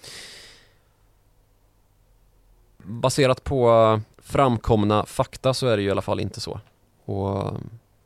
[2.87, 6.61] Baserat på framkomna fakta så är det ju i alla fall inte så.
[7.05, 7.53] Och eh,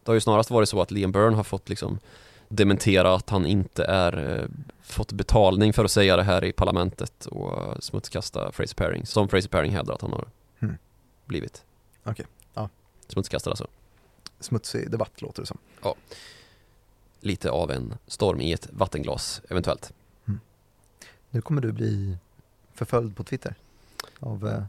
[0.05, 1.99] det har ju snarast varit så att Liam Byrne har fått liksom
[2.49, 4.49] dementera att han inte är eh,
[4.83, 9.49] fått betalning för att säga det här i parlamentet och smutskasta Fraser Perring, som Fraser
[9.49, 10.25] Perring hävdar att han har
[10.61, 10.77] Hmm.
[11.25, 11.65] blivit.
[12.05, 12.69] Okej, ja.
[13.09, 13.67] Smutskastad alltså.
[14.41, 15.59] Smutsig debatt låter det som.
[17.21, 19.93] Lite av en storm i ett vattenglas eventuellt.
[21.31, 22.17] Nu kommer du bli
[22.75, 23.55] förföljd på Twitter
[24.21, 24.65] av eh,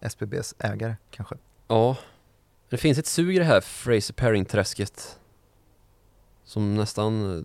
[0.00, 1.36] SBBs ägare kanske.
[1.68, 1.96] Ja,
[2.68, 5.18] det finns ett sug i det här Fraser Perring-träsket
[6.44, 7.44] som nästan eh,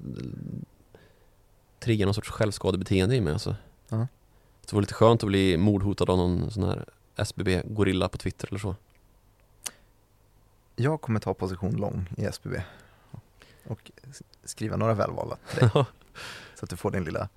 [1.80, 3.56] triggar någon sorts självskadebeteende i mig alltså.
[3.90, 4.08] Ja.
[4.62, 6.86] Det var lite skönt att bli mordhotad av någon sån här
[7.16, 8.76] SBB-gorilla på Twitter eller så.
[10.76, 12.62] Jag kommer ta position lång i SBB
[13.64, 13.92] och
[14.44, 15.70] skriva några välvalda till dig
[16.56, 17.30] så att du får din lilla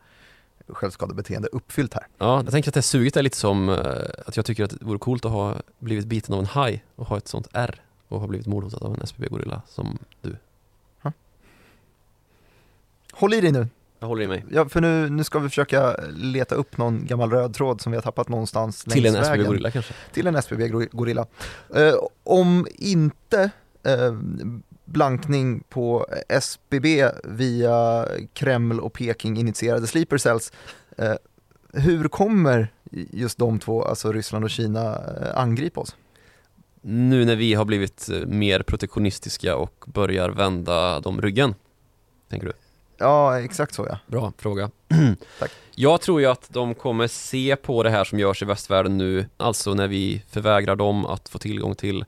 [0.69, 2.07] självskadebeteende uppfyllt här.
[2.19, 3.77] Ja, jag tänker att det här suget är lite som eh,
[4.27, 7.07] att jag tycker att det vore coolt att ha blivit biten av en haj och
[7.07, 10.37] ha ett sånt R och ha blivit mordhotad av en SBB-gorilla som du.
[13.13, 14.45] Håll i dig nu, Jag håller i mig.
[14.51, 17.97] ja, för nu, nu ska vi försöka leta upp någon gammal röd tråd som vi
[17.97, 19.35] har tappat någonstans Till längs en vägen.
[19.41, 19.95] SBB-gorilla kanske.
[20.13, 21.27] Till en SBB-gorilla.
[21.75, 21.95] Eh,
[22.25, 23.51] om inte
[23.83, 24.15] eh,
[24.87, 30.53] blankning på SBB via Kreml och Peking initierade sleeper cells,
[30.99, 31.15] eh,
[31.73, 35.97] hur kommer just de två, alltså Ryssland och Kina, eh, angripa oss?
[36.81, 41.55] Nu när vi har blivit eh, mer protektionistiska och börjar vända dem ryggen,
[42.29, 42.53] tänker du?
[42.99, 43.99] Ja, exakt så ja.
[44.07, 44.71] Bra fråga.
[45.39, 45.51] Tack.
[45.75, 49.27] Jag tror ju att de kommer se på det här som görs i västvärlden nu,
[49.37, 52.05] alltså när vi förvägrar dem att få tillgång till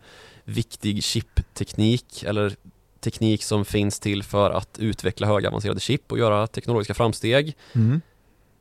[0.49, 2.57] viktig chipteknik eller
[3.01, 8.01] teknik som finns till för att utveckla högavancerade chip och göra teknologiska framsteg Mm.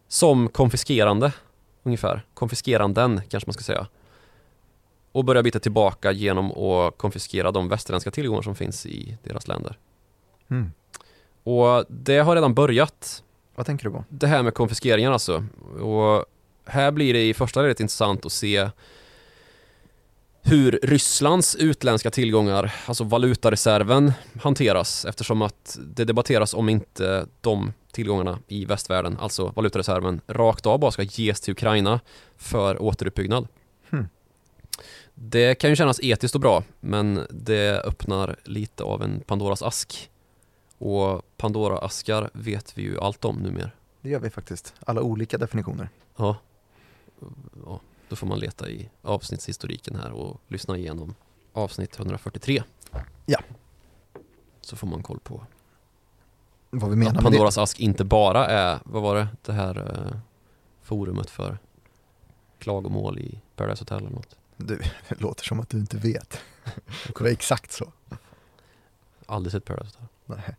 [0.07, 1.31] som konfiskerande
[1.83, 2.25] ungefär.
[2.33, 3.87] Konfiskeranden kanske man ska säga.
[5.11, 9.77] Och börja byta tillbaka genom att konfiskera de västerländska tillgångar som finns i deras länder.
[10.49, 10.71] Mm.
[11.43, 13.23] Och det har redan börjat
[13.55, 14.03] Vad tänker du på?
[14.09, 15.45] det här med konfiskeringen alltså.
[15.81, 16.25] Och
[16.65, 18.69] här blir det i första ledet intressant att se
[20.47, 28.39] hur Rysslands utländska tillgångar, alltså valutareserven, hanteras eftersom att det debatteras om inte de tillgångarna
[28.47, 31.99] i västvärlden, alltså valutareserven, rakt av bara ska ges till Ukraina
[32.37, 33.47] för återuppbyggnad.
[33.89, 34.07] Hmm.
[35.13, 40.09] Det kan ju kännas etiskt och bra, men det öppnar lite av en Pandoras ask.
[40.77, 43.71] Och Pandora-askar vet vi ju allt om numera.
[44.01, 45.89] Det gör vi faktiskt, alla olika definitioner.
[46.15, 46.37] Ja.
[47.65, 47.79] ja.
[48.09, 51.15] Då får man leta i avsnittshistoriken här och lyssna igenom
[51.53, 52.63] avsnitt 143.
[53.25, 53.39] Ja.
[54.61, 55.45] Så får man koll på
[56.69, 57.35] Vad vi menar att med det.
[57.35, 60.19] Pandoras ask inte bara är, vad var det, det här eh,
[60.81, 61.59] forumet för
[62.59, 64.37] klagomål i Paradise Hotel eller något.
[64.57, 66.39] Du, det låter som att du inte vet.
[67.07, 67.91] Det var exakt så.
[69.25, 70.07] Aldrig sett Paradise Hotel.
[70.25, 70.55] Nej.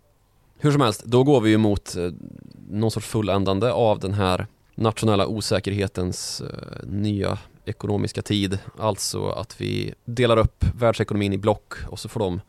[0.59, 2.11] Hur som helst, då går vi ju mot eh,
[2.68, 4.46] någon sorts fulländande av den här
[4.79, 11.99] nationella osäkerhetens eh, nya ekonomiska tid, alltså att vi delar upp världsekonomin i block och
[11.99, 12.41] så får de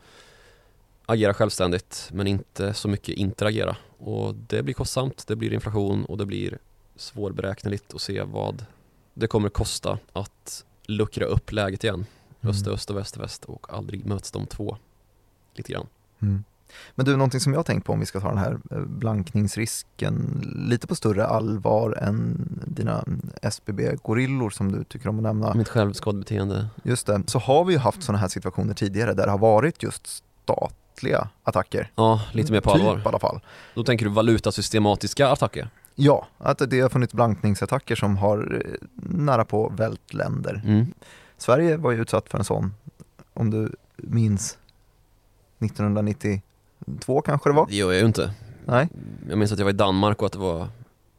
[1.06, 3.76] agera självständigt men inte så mycket interagera.
[3.98, 6.58] Och det blir kostsamt, det blir inflation och det blir
[6.96, 8.64] svårberäkneligt att se vad
[9.14, 12.06] det kommer kosta att luckra upp läget igen.
[12.40, 12.50] Mm.
[12.50, 14.76] Öst är öst och väst är väst och aldrig möts de två
[15.54, 15.86] lite grann.
[16.22, 16.44] Mm.
[16.94, 18.78] Men du, någonting som jag har tänkt på om vi ska ta den här eh,
[18.78, 23.04] blankningsrisken lite på större allvar än dina
[23.42, 25.54] SBB-gorillor som du tycker om att nämna.
[25.54, 26.66] Mitt självskadebeteende.
[26.82, 29.82] Just det, så har vi ju haft sådana här situationer tidigare där det har varit
[29.82, 31.90] just statliga attacker.
[31.94, 32.98] Ja, lite mer på typ, allvar.
[32.98, 33.40] i alla fall.
[33.74, 35.68] Då tänker du valutasystematiska attacker?
[35.94, 40.62] Ja, att det har funnits blankningsattacker som har eh, nära på vält länder.
[40.64, 40.86] Mm.
[41.36, 42.74] Sverige var ju utsatt för en sån,
[43.34, 44.58] om du minns
[46.96, 47.66] 1992 kanske det var?
[47.66, 48.32] Det gör jag ju inte.
[48.64, 48.88] Nej?
[49.28, 50.68] Jag minns att jag var i Danmark och att det var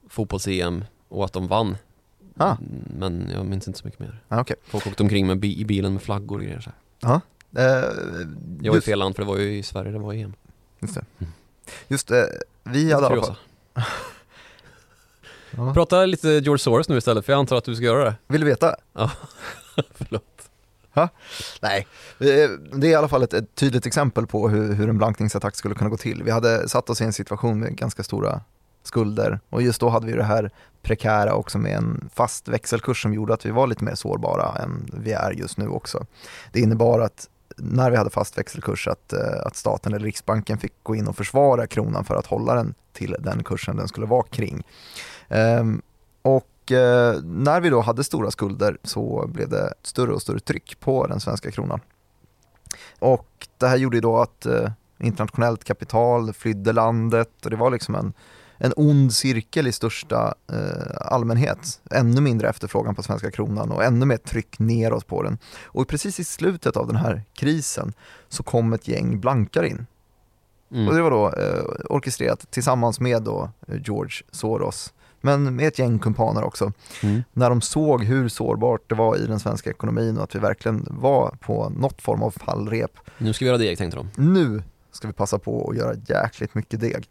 [0.10, 1.78] fotbolls-EM och att de vann.
[2.38, 2.56] Ah.
[2.98, 4.22] Men jag minns inte så mycket mer.
[4.28, 4.56] Ja, okej.
[4.64, 7.22] Folk åkte omkring med bi- i bilen med flaggor och grejer så här.
[7.56, 7.86] Eh,
[8.62, 10.34] Jag var i fel land för det var ju i Sverige det var EM.
[10.80, 11.06] just det.
[11.20, 11.32] Mm.
[11.88, 12.30] Just det,
[12.64, 13.36] vi hade i alla fall...
[15.58, 15.74] Ja.
[15.74, 18.16] Prata lite George Soros nu istället för jag antar att du ska göra det.
[18.28, 18.76] Vill du veta?
[19.92, 20.24] Förlåt.
[21.62, 21.88] Nej,
[22.20, 25.56] eh, det är i alla fall ett, ett tydligt exempel på hur, hur en blankningsattack
[25.56, 26.24] skulle kunna gå till.
[26.24, 28.42] Vi hade satt oss i en situation med ganska stora
[28.84, 33.14] skulder och just då hade vi det här prekära också med en fast växelkurs som
[33.14, 36.06] gjorde att vi var lite mer sårbara än vi är just nu också.
[36.52, 40.74] Det innebar att när vi hade fast växelkurs att, eh, att staten eller Riksbanken fick
[40.84, 44.24] gå in och försvara kronan för att hålla den till den kursen den skulle vara
[44.24, 44.64] kring.
[45.30, 45.82] Ehm,
[46.22, 46.51] och
[47.24, 51.20] när vi då hade stora skulder så blev det större och större tryck på den
[51.20, 51.80] svenska kronan.
[53.00, 57.96] Och det här gjorde då att eh, internationellt kapital flydde landet och det var liksom
[57.96, 58.14] en,
[58.58, 61.82] en ond cirkel i största eh, allmänhet.
[61.92, 65.38] Ännu mindre efterfrågan på svenska kronan och ännu mer tryck neråt på den.
[65.64, 67.94] Och precis i slutet av den här krisen
[68.30, 69.86] så kom ett gäng blankar in.
[70.72, 70.88] Mm.
[70.88, 75.80] Och det var då eh, orkestrerat tillsammans med då eh, George Soros, men med ett
[75.80, 76.72] gäng kumpaner också.
[77.04, 77.24] Mm.
[77.34, 80.88] När de såg hur sårbart det var i den svenska ekonomin och att vi verkligen
[80.90, 82.92] var på något form av fallrep.
[83.18, 84.10] Nu ska vi göra deg tänkte de.
[84.16, 87.10] Nu ska vi passa på att göra jäkligt mycket deg.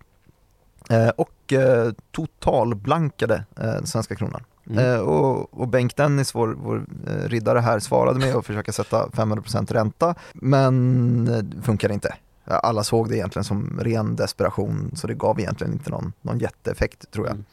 [0.91, 4.45] Eh, och eh, totalblankade eh, den svenska kronan.
[4.71, 4.85] Mm.
[4.85, 9.07] Eh, och, och Bengt Dennis, vår, vår eh, riddare här, svarade med att försöka sätta
[9.07, 12.15] 500% ränta, men eh, det funkade inte.
[12.45, 17.11] Alla såg det egentligen som ren desperation, så det gav egentligen inte någon, någon jätteeffekt
[17.11, 17.35] tror jag.
[17.35, 17.45] Mm.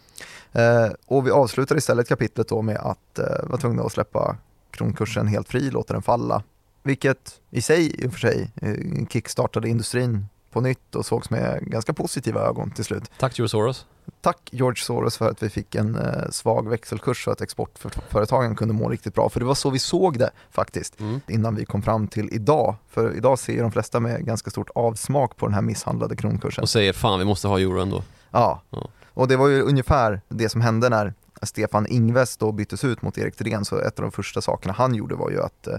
[0.52, 4.38] Eh, och vi avslutar istället kapitlet då med att eh, vara tvungna att släppa
[4.72, 6.44] kronkursen helt fri, låta den falla.
[6.84, 11.60] Vilket i sig, i och för sig, eh, kickstartade industrin på nytt och sågs med
[11.66, 13.04] ganska positiva ögon till slut.
[13.20, 13.86] Tack George Soros.
[14.22, 18.74] Tack George Soros för att vi fick en eh, svag växelkurs så att exportföretagen kunde
[18.74, 19.30] må riktigt bra.
[19.30, 21.22] För det var så vi såg det faktiskt Mm.
[21.28, 22.76] innan vi kom fram till idag.
[22.90, 26.62] För idag ser de flesta med ganska stort avsmak på den här misshandlade kronkursen.
[26.62, 28.04] Och säger fan vi måste ha euro ändå.
[28.32, 28.88] Ja, Ja.
[29.18, 33.18] Och det var ju ungefär det som hände när Stefan Ingves då byttes ut mot
[33.18, 33.66] Erik Thedéen.
[33.66, 35.78] Så ett av de första sakerna han gjorde var ju att eh,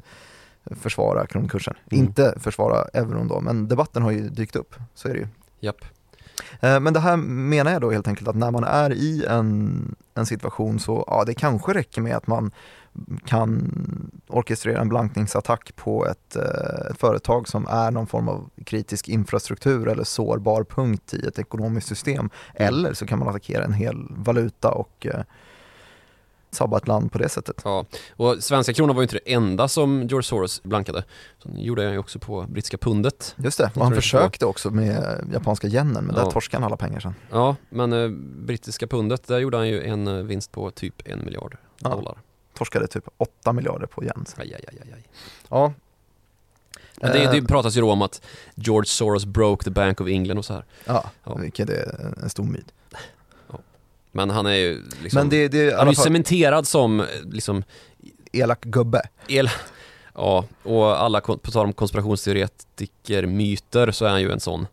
[0.71, 1.75] försvara kronkursen.
[1.91, 2.05] Mm.
[2.05, 4.75] Inte försvara euron då, men debatten har ju dykt upp.
[4.95, 5.29] Så är det ju.
[5.61, 5.85] Japp.
[6.61, 9.95] Eh, Men det här menar jag då helt enkelt att när man är i en,
[10.15, 12.51] en situation så, ja det kanske räcker med att man
[13.25, 13.71] kan
[14.29, 19.89] orkestrera en blankningsattack på ett, eh, ett företag som är någon form av kritisk infrastruktur
[19.89, 22.31] eller sårbar punkt i ett ekonomiskt system.
[22.55, 25.21] Eller så kan man attackera en hel valuta och eh,
[26.51, 27.61] sabba ett land på det sättet.
[27.65, 27.85] Ja,
[28.17, 31.05] och svenska kronan var ju inte det enda som George Soros blankade.
[31.43, 33.35] Så det gjorde han ju också på brittiska pundet.
[33.39, 36.31] Just det, och han försökte också med japanska yenen men där Ja.
[36.31, 37.15] torskade han alla pengar sen.
[37.31, 38.09] Ja, men eh,
[38.47, 41.89] brittiska pundet, där gjorde han ju en eh, vinst på typ en miljard Ja.
[41.89, 42.19] dollar.
[42.55, 44.25] Torskade typ 8 miljarder på yen.
[44.37, 45.03] Aj, aj, aj, aj, aj.
[45.49, 45.73] Ja.
[47.01, 48.23] Men det, Eh, det pratas ju då om att
[48.55, 50.65] George Soros broke the Bank of England och så här.
[50.85, 51.35] Ja, Ja.
[51.35, 52.73] vilket är en stor myt.
[54.19, 57.65] Men han är ju liksom, Men det, det han är ju fall cementerad som liksom
[58.33, 59.03] elak gubbe.
[59.29, 59.51] el...
[60.15, 64.67] Ja, och alla, på tal om konspirationsteoretiker, myter, så är han ju en sån.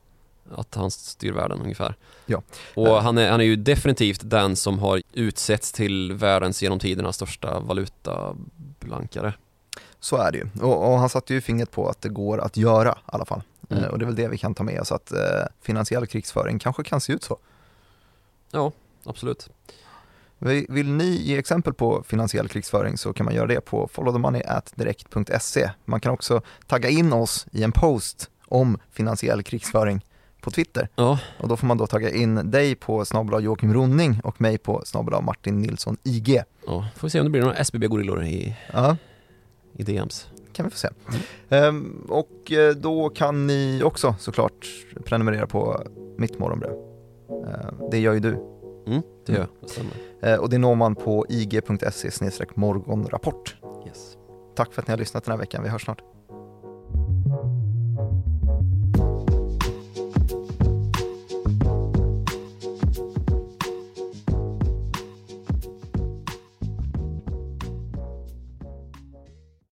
[0.55, 1.95] Att han styr världen ungefär.
[2.25, 2.41] Ja.
[2.75, 3.01] Och Eh.
[3.01, 7.59] han är, han är ju definitivt den som har utsetts till världens genom tiderna största
[7.59, 9.33] valutablankare.
[9.99, 10.47] Så är det ju.
[10.61, 13.41] Och, och han satte ju fingret på att det går att göra i alla fall.
[13.69, 13.83] Mm.
[13.83, 15.19] Eh, och det är väl det vi kan ta med oss, att eh,
[15.61, 17.37] finansiell krigsföring kanske kan se ut så.
[18.51, 18.71] Ja,
[19.05, 19.49] absolut.
[20.69, 25.69] Vill ni ge exempel på finansiell krigsföring så kan man göra det på followthemoney.direkt.se.
[25.85, 30.05] Man kan också tagga in oss i en post om finansiell krigsföring
[30.41, 30.89] på Twitter.
[30.95, 34.57] Ja, Och då får man då tagga in dig på snabel Joakim Ronning och mig
[34.57, 36.41] på snabel Martin Nilsson IG.
[36.67, 38.97] ja, får vi se om det blir några SBB-gorillor i, Ja,
[39.77, 40.27] i DMs.
[40.53, 40.87] kan vi få se.
[41.49, 44.67] Ehm, och eh, då kan ni också såklart
[45.05, 45.83] prenumerera på
[46.17, 46.75] mitt morgonbröd.
[47.29, 48.54] Ehm, det gör ju du.
[48.87, 49.93] Mm, det gör jag, det stämmer.
[50.21, 52.11] Ehm, och det når man på ig.se
[52.55, 53.55] morgonrapport.
[53.87, 54.17] Yes.
[54.55, 55.63] Tack för att ni har lyssnat den här veckan.
[55.63, 56.01] Vi hörs snart.